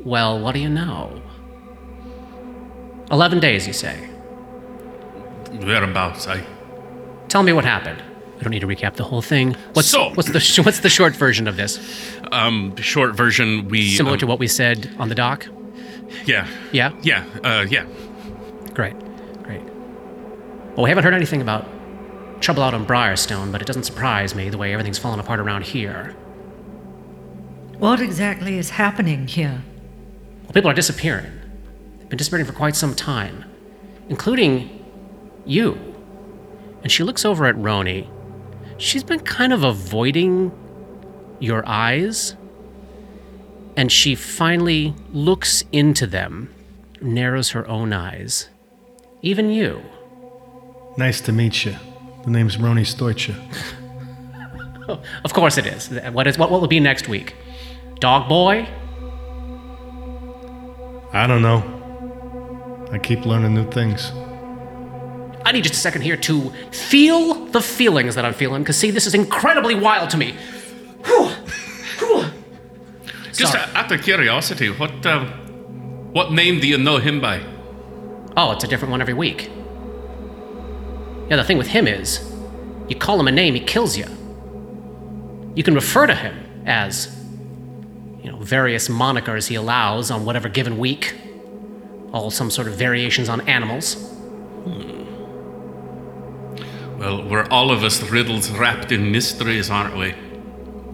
[0.00, 1.20] "Well, what do you know?"
[3.10, 3.96] Eleven days, you say.
[5.50, 6.26] Whereabouts?
[6.26, 6.44] I.
[7.28, 8.02] Tell me what happened.
[8.38, 9.54] I don't need to recap the whole thing.
[9.72, 11.78] What's So- what's the sh- what's the short version of this?
[12.30, 13.94] Um, short version, we.
[13.94, 15.46] Similar um, to what we said on the dock.
[16.24, 16.46] Yeah.
[16.72, 16.92] Yeah.
[17.02, 17.24] Yeah.
[17.42, 17.84] Uh, yeah.
[18.74, 18.96] Great,
[19.42, 19.62] great.
[20.76, 21.66] Well, we haven't heard anything about
[22.40, 25.64] trouble out on Briarstone, but it doesn't surprise me the way everything's fallen apart around
[25.64, 26.14] here.
[27.78, 29.62] What exactly is happening here?
[30.44, 31.32] Well, people are disappearing.
[32.08, 33.44] Been disappearing for quite some time,
[34.08, 34.84] including
[35.44, 35.78] you.
[36.82, 38.08] And she looks over at Roni.
[38.78, 40.52] She's been kind of avoiding
[41.40, 42.36] your eyes,
[43.76, 46.54] and she finally looks into them,
[47.00, 48.48] narrows her own eyes.
[49.20, 49.82] Even you.
[50.96, 51.74] Nice to meet you.
[52.24, 53.34] The name's Roni Stoicha.
[55.22, 55.90] Of course it is.
[56.12, 57.36] What is what will it be next week?
[58.00, 58.66] Dog boy?
[61.12, 61.77] I don't know.
[62.90, 64.12] I keep learning new things.
[65.44, 68.90] I need just a second here to feel the feelings that I'm feeling, because see,
[68.90, 70.34] this is incredibly wild to me.
[71.04, 71.28] Whew.
[71.98, 72.24] Whew.
[73.32, 73.70] Just Sorry.
[73.74, 75.24] out of curiosity, what uh,
[76.12, 77.40] what name do you know him by?
[78.36, 79.50] Oh, it's a different one every week.
[81.28, 82.20] Yeah, the thing with him is,
[82.88, 84.06] you call him a name, he kills you.
[85.54, 87.14] You can refer to him as,
[88.22, 91.14] you know, various monikers he allows on whatever given week,
[92.12, 93.94] all some sort of variations on animals.
[94.64, 94.98] Hmm.
[96.98, 100.14] Well, we're all of us riddles wrapped in mysteries, aren't we?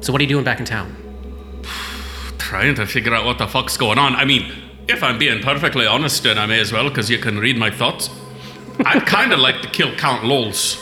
[0.01, 0.95] So, what are you doing back in town?
[2.39, 4.15] Trying to figure out what the fuck's going on.
[4.15, 4.53] I mean,
[4.87, 7.71] if I'm being perfectly honest, and I may as well, because you can read my
[7.71, 8.11] thoughts.
[8.85, 10.81] I'd kind of like to kill Count Lowls.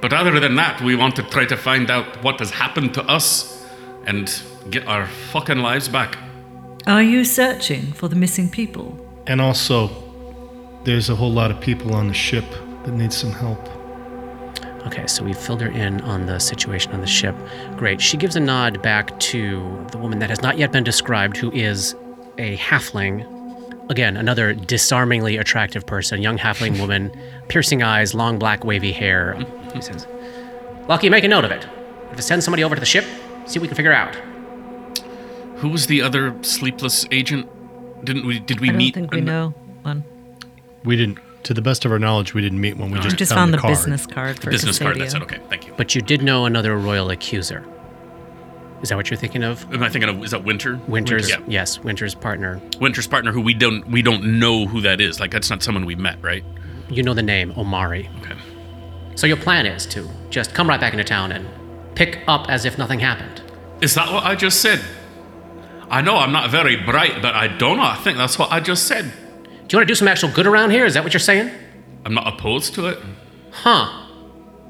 [0.00, 3.02] But other than that, we want to try to find out what has happened to
[3.04, 3.66] us
[4.06, 6.16] and get our fucking lives back.
[6.86, 9.09] Are you searching for the missing people?
[9.30, 9.88] And also,
[10.82, 12.44] there's a whole lot of people on the ship
[12.84, 13.60] that need some help.
[14.88, 17.36] Okay, so we filled her in on the situation on the ship.
[17.76, 18.00] Great.
[18.00, 21.52] She gives a nod back to the woman that has not yet been described, who
[21.52, 21.94] is
[22.38, 23.24] a halfling.
[23.88, 27.16] Again, another disarmingly attractive person, young halfling woman,
[27.46, 29.34] piercing eyes, long black wavy hair.
[29.72, 30.08] He says,
[30.88, 31.64] Lucky, make a note of it.
[32.10, 33.04] If to send somebody over to the ship,
[33.46, 34.16] see what we can figure out.
[35.58, 37.48] Who was the other sleepless agent?
[38.04, 38.38] Didn't we?
[38.40, 38.94] Did we I don't meet?
[38.94, 39.50] think we an- know
[39.82, 40.04] one.
[40.84, 43.16] We didn't, to the best of our knowledge, we didn't meet when we We just,
[43.18, 43.72] just found, found the, card.
[43.72, 44.98] business card for Business card.
[44.98, 45.16] That's Cassadia.
[45.18, 45.22] it.
[45.24, 45.74] Okay, thank you.
[45.76, 47.64] But you did know another royal accuser.
[48.82, 49.62] Is that what you're thinking of?
[49.74, 50.24] Am I thinking of?
[50.24, 50.80] Is that Winter?
[50.88, 51.36] Winter's, Yeah.
[51.46, 52.62] yes, Winter's partner.
[52.80, 55.20] Winter's partner, who we don't we don't know who that is.
[55.20, 56.42] Like that's not someone we met, right?
[56.88, 58.08] You know the name, Omari.
[58.22, 58.34] Okay.
[59.16, 61.46] So your plan is to just come right back into town and
[61.94, 63.42] pick up as if nothing happened.
[63.82, 64.80] Is that what I just said?
[65.90, 67.82] I know I'm not very bright, but I do not know.
[67.82, 69.04] I think that's what I just said.
[69.04, 70.86] Do you want to do some actual good around here?
[70.86, 71.50] Is that what you're saying?
[72.04, 72.98] I'm not opposed to it.
[73.50, 74.06] Huh.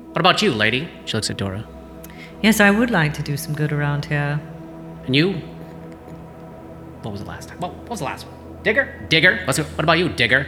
[0.08, 0.88] What about you, lady?
[1.04, 1.66] She looks at Dora.
[2.42, 4.40] Yes, I would like to do some good around here.
[5.04, 5.34] And you?
[7.02, 7.60] What was the last time?
[7.60, 8.62] What, what was the last one?
[8.62, 9.06] Digger?
[9.08, 9.42] Digger?
[9.44, 10.46] What's, what about you, Digger?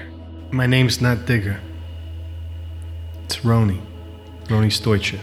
[0.50, 1.60] My name's not Digger.
[3.24, 3.80] It's Roni.
[4.44, 5.18] Roni Stoicha.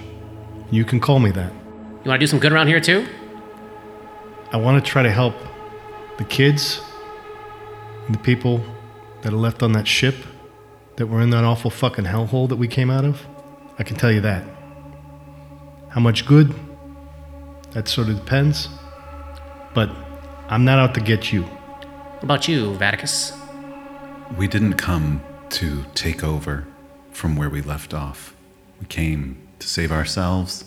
[0.72, 1.52] You can call me that.
[1.52, 3.08] You want to do some good around here too?
[4.52, 5.36] I want to try to help
[6.18, 6.82] the kids
[8.08, 8.64] and the people
[9.22, 10.16] that are left on that ship
[10.96, 13.26] that were in that awful fucking hellhole that we came out of.
[13.78, 14.44] I can tell you that.
[15.90, 16.54] How much good?
[17.72, 18.70] That sort of depends.
[19.76, 19.92] But
[20.48, 21.44] I'm not out to get you.
[21.44, 23.38] What about you, Vaticus?
[24.36, 25.22] We didn't come
[25.52, 26.66] to take over
[27.12, 28.36] from where we left off.
[28.80, 30.66] We came to save ourselves,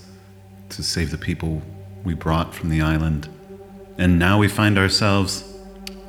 [0.69, 1.63] to save the people
[2.05, 3.29] we brought from the island.
[3.99, 5.45] And now we find ourselves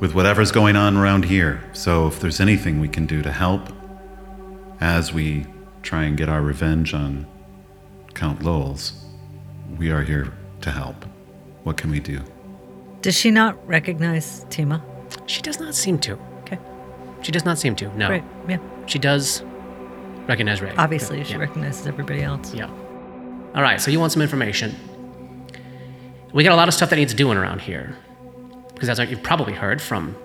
[0.00, 1.62] with whatever's going on around here.
[1.72, 3.68] So if there's anything we can do to help
[4.80, 5.46] as we
[5.82, 7.26] try and get our revenge on
[8.14, 9.04] Count Lowls,
[9.78, 10.32] we are here
[10.62, 11.04] to help.
[11.62, 12.20] What can we do?
[13.02, 14.82] Does she not recognize Tima?
[15.26, 16.18] She does not seem to.
[16.40, 16.58] Okay.
[17.22, 17.96] She does not seem to.
[17.96, 18.08] No.
[18.08, 18.22] Great.
[18.48, 18.58] Yeah.
[18.86, 19.42] She does
[20.26, 20.72] recognize Ray.
[20.76, 21.38] Obviously, she Yeah.
[21.38, 22.54] recognizes everybody else.
[22.54, 22.68] Yeah.
[23.54, 24.74] All right, so you want some information.
[26.34, 27.96] We got a lot of stuff that needs doing around here.
[28.74, 30.16] Because as you've probably heard from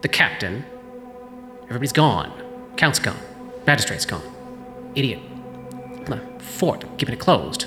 [0.00, 0.64] the captain,
[1.64, 2.32] everybody's gone.
[2.76, 3.18] Count's gone.
[3.66, 4.22] Magistrate's gone.
[4.94, 5.18] Idiot.
[6.06, 7.66] The fort, keeping it closed.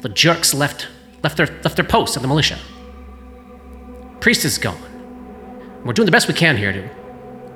[0.00, 0.88] The jerks left
[1.22, 2.58] left their left their posts at the militia.
[4.18, 4.82] Priest is gone.
[5.84, 6.88] We're doing the best we can here to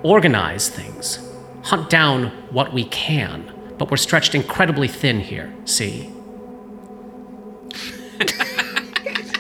[0.05, 1.19] organize things,
[1.65, 6.13] hunt down what we can, but we're stretched incredibly thin here, see?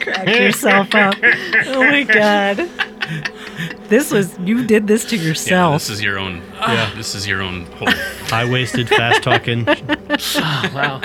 [0.00, 1.14] Crack yourself up.
[1.66, 2.68] Oh my god.
[3.88, 5.50] This was you did this to yourself.
[5.50, 5.82] Yeah, yourself.
[5.82, 6.42] this is your own.
[6.60, 6.94] Yeah.
[6.94, 7.90] This is your own whole.
[7.90, 9.64] High waisted, fast talking.
[9.68, 11.00] Oh, wow.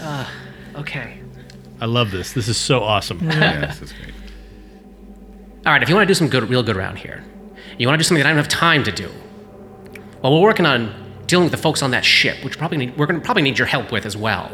[0.00, 0.26] Uh,
[0.76, 1.20] okay.
[1.80, 2.32] I love this.
[2.32, 3.18] This is so awesome.
[3.22, 4.14] Yeah, this is great.
[5.66, 7.24] All right, if you want to do some good, real good around here,
[7.78, 9.10] you want to do something that I don't have time to do.
[10.22, 10.94] Well, we're working on
[11.26, 13.58] dealing with the folks on that ship, which probably need, we're going to probably need
[13.58, 14.50] your help with as well.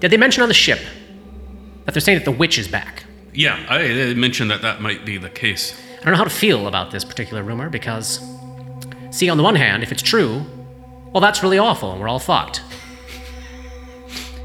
[0.00, 0.80] Did they mention on the ship
[1.90, 3.02] that they're saying that the witch is back?
[3.34, 5.74] Yeah, I mentioned that that might be the case.
[6.00, 8.20] I don't know how to feel about this particular rumor because,
[9.10, 10.44] see, on the one hand, if it's true,
[11.12, 12.62] well, that's really awful and we're all fucked.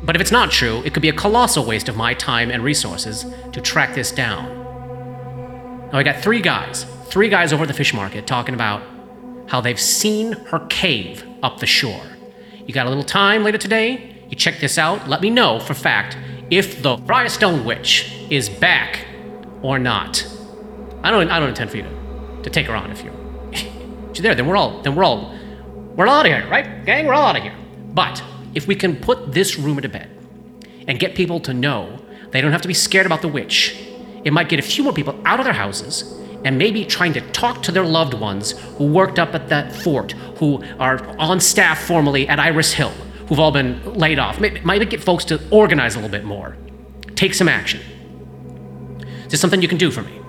[0.01, 2.63] But if it's not true, it could be a colossal waste of my time and
[2.63, 4.49] resources to track this down.
[5.91, 8.81] Now, I got three guys, three guys over at the fish market talking about
[9.49, 12.01] how they've seen her cave up the shore.
[12.65, 14.15] You got a little time later today?
[14.29, 15.07] You check this out.
[15.07, 16.17] Let me know for fact
[16.49, 19.05] if the Briarstone Witch is back
[19.61, 20.27] or not.
[21.03, 21.29] I don't.
[21.29, 23.11] I don't intend for you to, to take her on if you.
[24.13, 24.35] She's there.
[24.35, 24.81] Then we're all.
[24.81, 25.35] Then we're all.
[25.95, 27.07] We're all out of here, right, gang?
[27.07, 27.55] We're all out of here.
[27.93, 28.21] But
[28.53, 30.09] if we can put this rumor to bed
[30.87, 31.99] and get people to know
[32.31, 33.75] they don't have to be scared about the witch,
[34.25, 37.21] it might get a few more people out of their houses and maybe trying to
[37.31, 41.85] talk to their loved ones who worked up at that fort, who are on staff
[41.85, 42.93] formally at Iris Hill,
[43.27, 44.39] who've all been laid off.
[44.39, 46.55] Maybe, might get folks to organize a little bit more,
[47.15, 47.81] take some action.
[49.25, 50.19] Is this something you can do for me?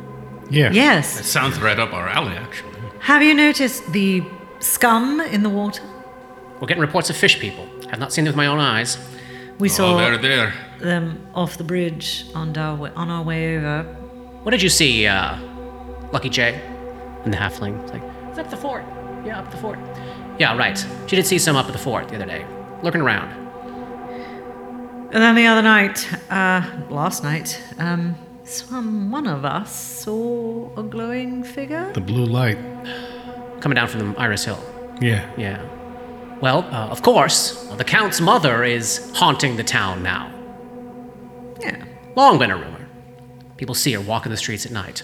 [0.51, 0.71] Yeah.
[0.73, 1.21] Yes.
[1.21, 2.73] It sounds right up our alley, actually.
[3.01, 4.21] Have you noticed the
[4.61, 5.83] skum in the water?
[6.61, 7.69] We're getting reports of fish people.
[7.91, 8.97] I've not seen them with my own eyes.
[9.59, 10.53] We Oh, saw they're there.
[10.81, 13.83] them off the bridge on our way, on our way over.
[14.43, 15.37] What did you see, uh,
[16.13, 16.61] Lucky Jay?
[17.25, 17.83] And the halfling.
[17.83, 18.85] It's like, it's up the fort.
[19.25, 19.79] Yeah, up the fort.
[20.39, 20.79] Yeah, right.
[21.07, 22.45] She did see some up at the fort the other day,
[22.87, 23.28] lurking around.
[25.12, 28.14] And then the other night, uh, last night, um,
[28.45, 31.93] some one of us saw a glowing figure.
[31.93, 32.59] The blue light.
[33.61, 34.62] Coming down from the Iris Hill.
[35.01, 35.28] Yeah.
[35.37, 35.66] Yeah.
[36.41, 40.30] Well, uh, of course, the Count's mother is haunting the town now.
[41.61, 41.84] Yeah.
[42.14, 42.89] Long been a rumor.
[43.57, 45.03] People see her walking the streets at night.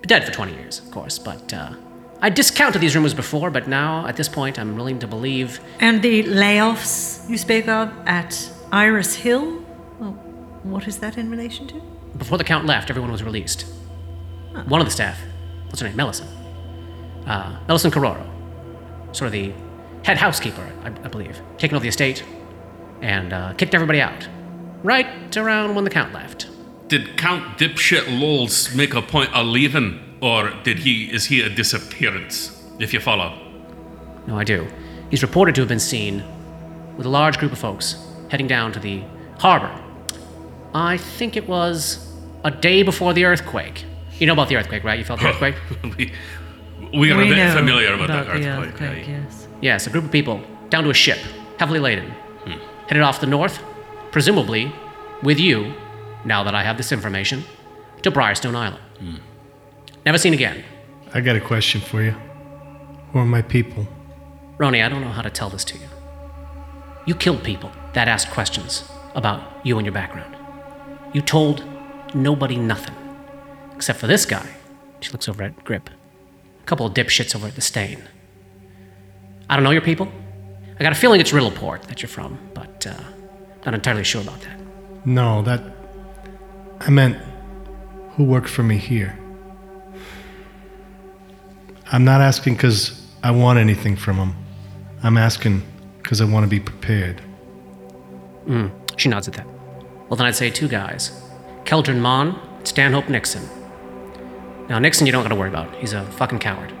[0.00, 1.74] Been dead for 20 years, of course, but uh,
[2.20, 5.60] I discounted these rumors before, but now, at this point, I'm willing to believe.
[5.78, 9.64] And the layoffs you spoke of at Iris Hill?
[10.00, 10.12] Well,
[10.64, 11.80] what is that in relation to?
[12.16, 13.66] Before the Count left, everyone was released.
[14.66, 15.20] One of the staff,
[15.66, 15.96] what's her name?
[15.96, 16.26] Melisson.
[17.26, 18.28] Uh, Melisson Carroro.
[19.12, 19.52] Sort of the
[20.02, 21.40] head housekeeper, I, I believe.
[21.56, 22.24] Taken over the estate
[23.00, 24.26] and uh, kicked everybody out.
[24.82, 26.48] Right around when the Count left.
[26.88, 31.12] Did Count Dipshit Lowls make a point of leaving, or did he?
[31.12, 32.54] Is he a disappearance?
[32.78, 33.36] If you follow.
[34.26, 34.66] No, I do.
[35.10, 36.22] He's reported to have been seen
[36.96, 37.96] with a large group of folks
[38.30, 39.02] heading down to the
[39.38, 39.72] harbor.
[40.74, 42.12] I think it was
[42.44, 43.84] a day before the earthquake.
[44.18, 44.98] You know about the earthquake, right?
[44.98, 45.54] You felt the earthquake?
[45.98, 46.12] we,
[46.92, 48.82] we are a bit familiar with about that the earthquake.
[48.82, 49.10] earthquake, aye.
[49.10, 49.48] yes.
[49.60, 51.18] Yes, a group of people down to a ship,
[51.58, 52.10] heavily laden,
[52.44, 52.58] hmm.
[52.86, 53.60] headed off the north,
[54.12, 54.72] presumably
[55.22, 55.74] with you,
[56.24, 57.44] now that I have this information,
[58.02, 58.82] to Briarstone Island.
[58.98, 59.16] Hmm.
[60.08, 60.64] Never seen again.
[61.12, 62.12] I got a question for you.
[63.12, 63.86] Who are my people?
[64.56, 65.86] Roni, I don't know how to tell this to you.
[67.04, 70.34] You killed people that asked questions about you and your background.
[71.12, 71.62] You told
[72.14, 72.94] nobody nothing.
[73.76, 74.48] Except for this guy.
[75.00, 75.90] She looks over at Grip.
[76.62, 78.02] A couple of dipshits over at the stain.
[79.50, 80.10] I don't know your people.
[80.80, 82.94] I got a feeling it's Riddleport that you're from, but uh,
[83.66, 84.58] not entirely sure about that.
[85.04, 85.62] No, that.
[86.80, 87.18] I meant
[88.12, 89.18] who worked for me here.
[91.90, 94.34] I'm not asking because I want anything from him.
[95.02, 95.62] I'm asking
[96.02, 97.20] because I want to be prepared.
[98.96, 99.46] She nods at that.
[100.08, 101.22] Well, then I'd say two guys
[101.64, 103.46] Keldrin Mon, Stanhope Nixon.
[104.68, 105.74] Now, Nixon, you don't gotta worry about.
[105.76, 106.72] He's a fucking coward.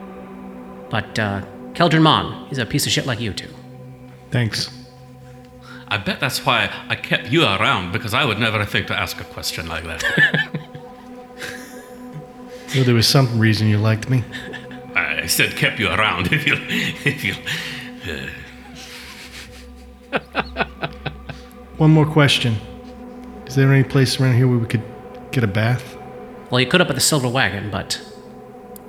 [0.90, 1.42] But, uh,
[1.72, 3.48] Keldrin Mon, he's a piece of shit like you two.
[4.30, 4.70] Thanks.
[5.88, 9.20] I bet that's why I kept you around because I would never think to ask
[9.20, 10.48] a question like that.
[12.74, 14.22] Well, there was some reason you liked me.
[15.28, 16.28] I said kept you around.
[16.32, 16.54] If you,
[17.04, 17.34] if you,
[21.76, 22.56] One more question.
[23.46, 24.82] Is there any place around here where we could
[25.30, 25.98] get a bath?
[26.50, 28.00] Well, you could up at the Silver Wagon, but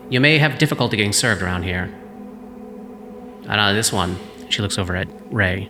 [0.09, 1.93] you may have difficulty getting served around here.
[3.49, 4.17] I know this one.
[4.47, 5.69] She looks over at Ray.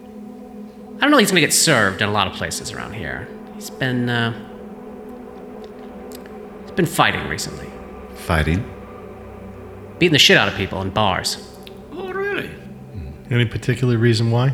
[0.98, 1.18] I don't know.
[1.18, 3.28] He's gonna get served in a lot of places around here.
[3.56, 4.34] He's been, uh,
[6.62, 7.72] he's been fighting recently,
[8.14, 8.79] Fighting?
[10.00, 11.38] Beating the shit out of people in bars.
[11.92, 12.48] oh really?
[12.48, 13.34] Hmm.
[13.34, 14.54] Any particular reason why?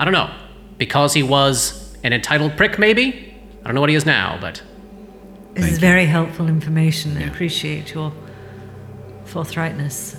[0.00, 0.30] I don't know.
[0.78, 3.34] Because he was an entitled prick, maybe?
[3.62, 4.62] I don't know what he is now, but
[5.54, 7.16] This is very helpful information.
[7.16, 8.12] I appreciate your
[9.24, 10.16] forthrightness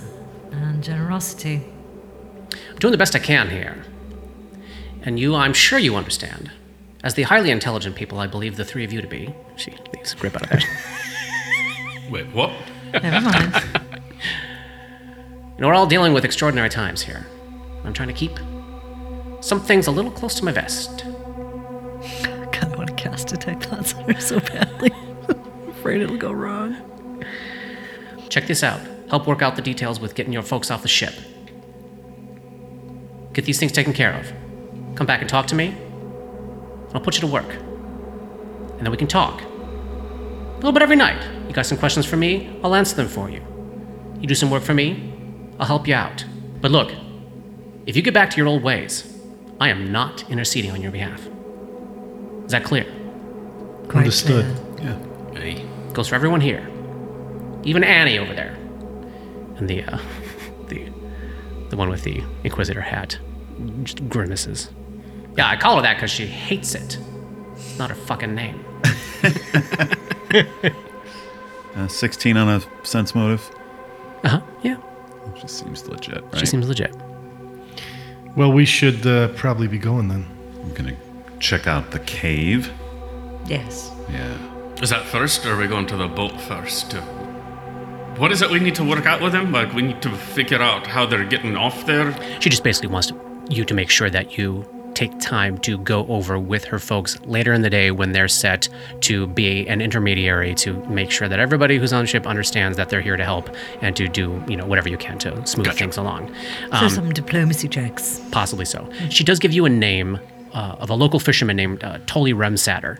[0.52, 1.62] and generosity.
[2.70, 3.84] I'm doing the best I can here.
[5.02, 6.50] And you, I'm sure you understand.
[7.04, 10.12] As the highly intelligent people I believe the three of you to be, she leaves
[10.12, 10.64] a grip out of that.
[12.10, 12.50] Wait, what?
[12.92, 13.54] Never mind.
[15.58, 17.26] You know, we're all dealing with extraordinary times here.
[17.84, 18.38] I'm trying to keep
[19.40, 21.04] some things a little close to my vest.
[21.04, 24.92] I kind of want to cast detect thoughts on her so badly.
[25.28, 27.24] I'm afraid it'll go wrong.
[28.28, 28.80] Check this out.
[29.10, 31.14] Help work out the details with getting your folks off the ship.
[33.32, 34.32] Get these things taken care of.
[34.94, 35.76] Come back and talk to me.
[36.94, 37.52] I'll put you to work.
[37.52, 39.42] And then we can talk.
[39.42, 41.20] A little bit every night.
[41.48, 42.60] You got some questions for me?
[42.62, 43.42] I'll answer them for you.
[44.20, 45.17] You do some work for me?
[45.58, 46.24] I'll help you out.
[46.60, 46.92] But look,
[47.86, 49.04] if you get back to your old ways,
[49.60, 51.20] I am not interceding on your behalf.
[52.44, 52.84] Is that clear?
[53.88, 54.44] Quite Understood.
[54.76, 54.98] clear.
[55.32, 55.38] Yeah.
[55.40, 56.68] Hey, Goes for everyone here.
[57.64, 58.54] Even Annie over there.
[59.56, 59.98] And the, uh,
[60.68, 60.88] the,
[61.70, 63.18] the one with the Inquisitor hat.
[63.82, 64.70] Just grimaces.
[65.36, 66.98] Yeah, I call her that because she hates it.
[67.54, 68.64] It's not her fucking name.
[71.76, 73.48] Uh, 16 on a sense motive.
[74.24, 74.40] Uh huh.
[74.62, 74.78] Yeah.
[75.40, 76.38] Just seems legit, right?
[76.38, 76.94] She seems legit.
[78.36, 80.26] Well, we should uh, probably be going then.
[80.62, 80.96] I'm gonna
[81.40, 82.72] check out the cave.
[83.46, 83.90] Yes.
[84.10, 84.36] Yeah.
[84.82, 86.92] is that first, or are we going to the boat first?
[88.18, 89.52] What is it we need to work out with them?
[89.52, 92.12] Like we need to figure out how they're getting off there.
[92.40, 94.64] She just basically wants to, you to make sure that you
[94.98, 98.68] take time to go over with her folks later in the day when they're set
[99.00, 102.88] to be an intermediary to make sure that everybody who's on the ship understands that
[102.88, 103.46] they're here to help
[103.80, 106.22] and to do you know whatever you can to smooth things along.
[106.70, 108.20] So Um, some diplomacy checks.
[108.32, 108.80] possibly so.
[109.08, 110.18] She does give you a name
[110.52, 112.98] uh, of a local fisherman named uh, Tolly Remsatter,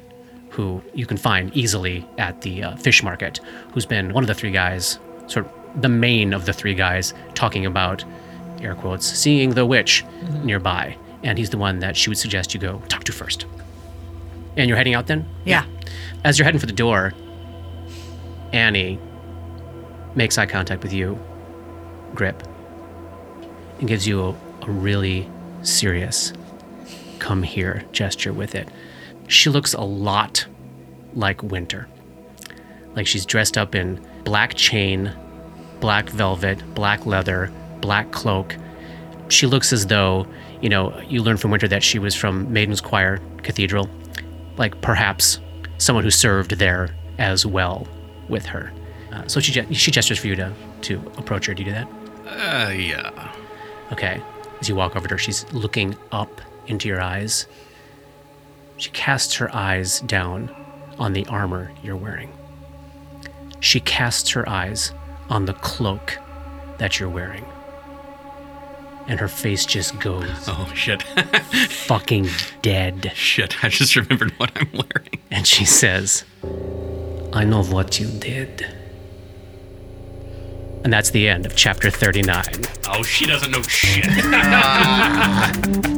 [0.50, 3.40] who you can find easily at the uh, fish market,
[3.72, 7.12] who's been one of the three guys, sort of the main of the three guys,
[7.34, 8.04] talking about,
[8.60, 10.04] air quotes, seeing the witch
[10.44, 10.96] nearby.
[11.22, 13.46] And he's the one that she would suggest you go talk to first.
[14.56, 15.28] And you're heading out then?
[15.44, 15.64] Yeah.
[16.24, 17.12] As you're heading for the door,
[18.52, 18.98] Annie
[20.14, 21.18] makes eye contact with you,
[22.14, 22.42] Grip,
[23.78, 24.30] and gives you a,
[24.62, 25.28] a really
[25.62, 26.32] serious
[27.18, 28.68] come here gesture with it.
[29.28, 30.46] She looks a lot
[31.14, 31.88] like Winter.
[32.94, 35.12] Like she's dressed up in black chain,
[35.80, 38.56] black velvet, black leather, black cloak.
[39.28, 40.26] She looks as though,
[40.60, 43.88] you know, you learned from Winter that she was from Maiden's Choir Cathedral.
[44.56, 45.38] Like perhaps
[45.78, 47.86] someone who served there as well
[48.28, 48.72] with her.
[49.12, 50.52] Uh, so she, ge- she gestures for you to,
[50.82, 51.54] to approach her.
[51.54, 51.88] Do you do that?
[52.26, 53.32] Uh, yeah.
[53.92, 54.20] Okay.
[54.60, 57.46] As you walk over to her, she's looking up into your eyes.
[58.76, 60.54] She casts her eyes down
[60.98, 62.32] on the armor you're wearing.
[63.60, 64.92] she casts her eyes
[65.30, 66.16] on the cloak
[66.78, 67.44] that you're wearing.
[69.08, 71.02] And her face just goes Oh shit.
[71.86, 72.28] fucking
[72.62, 73.10] dead.
[73.14, 73.64] shit.
[73.64, 75.18] I just remembered what I'm wearing.
[75.30, 76.24] And she says,
[77.32, 78.66] I know what you did.
[80.84, 82.44] And that's the end of chapter 39.
[82.88, 84.04] Oh, she doesn't know shit.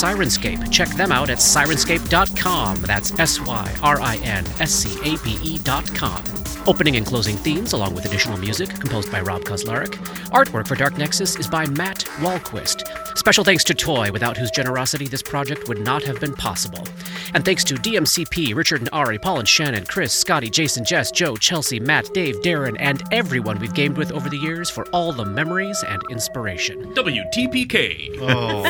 [0.00, 0.70] Syrinscape.
[0.72, 2.82] Check them out at syrinscape.com.
[2.82, 6.49] That's S Y R I N S C A P E.com.
[6.66, 9.92] Opening and closing themes, along with additional music, composed by Rob Kauzlaric.
[10.30, 12.86] Artwork for Dark Nexus is by Matt Wahlquist.
[13.18, 16.86] Special thanks to Toy, without whose generosity this project would not have been possible.
[17.34, 21.36] And thanks to DMCP, Richard and Ari, Paul and Shannon, Chris, Scotty, Jason, Jess, Joe,
[21.36, 25.24] Chelsea, Matt, Dave, Darren, and everyone we've gamed with over the years for all the
[25.24, 26.94] memories and inspiration.
[26.94, 28.16] WTPK.
[28.20, 28.64] Oh,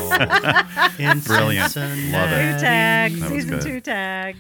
[0.99, 1.77] And Brilliant.
[1.77, 2.61] Love it.
[2.61, 3.63] Tag, That was season good.
[3.63, 4.37] two tag.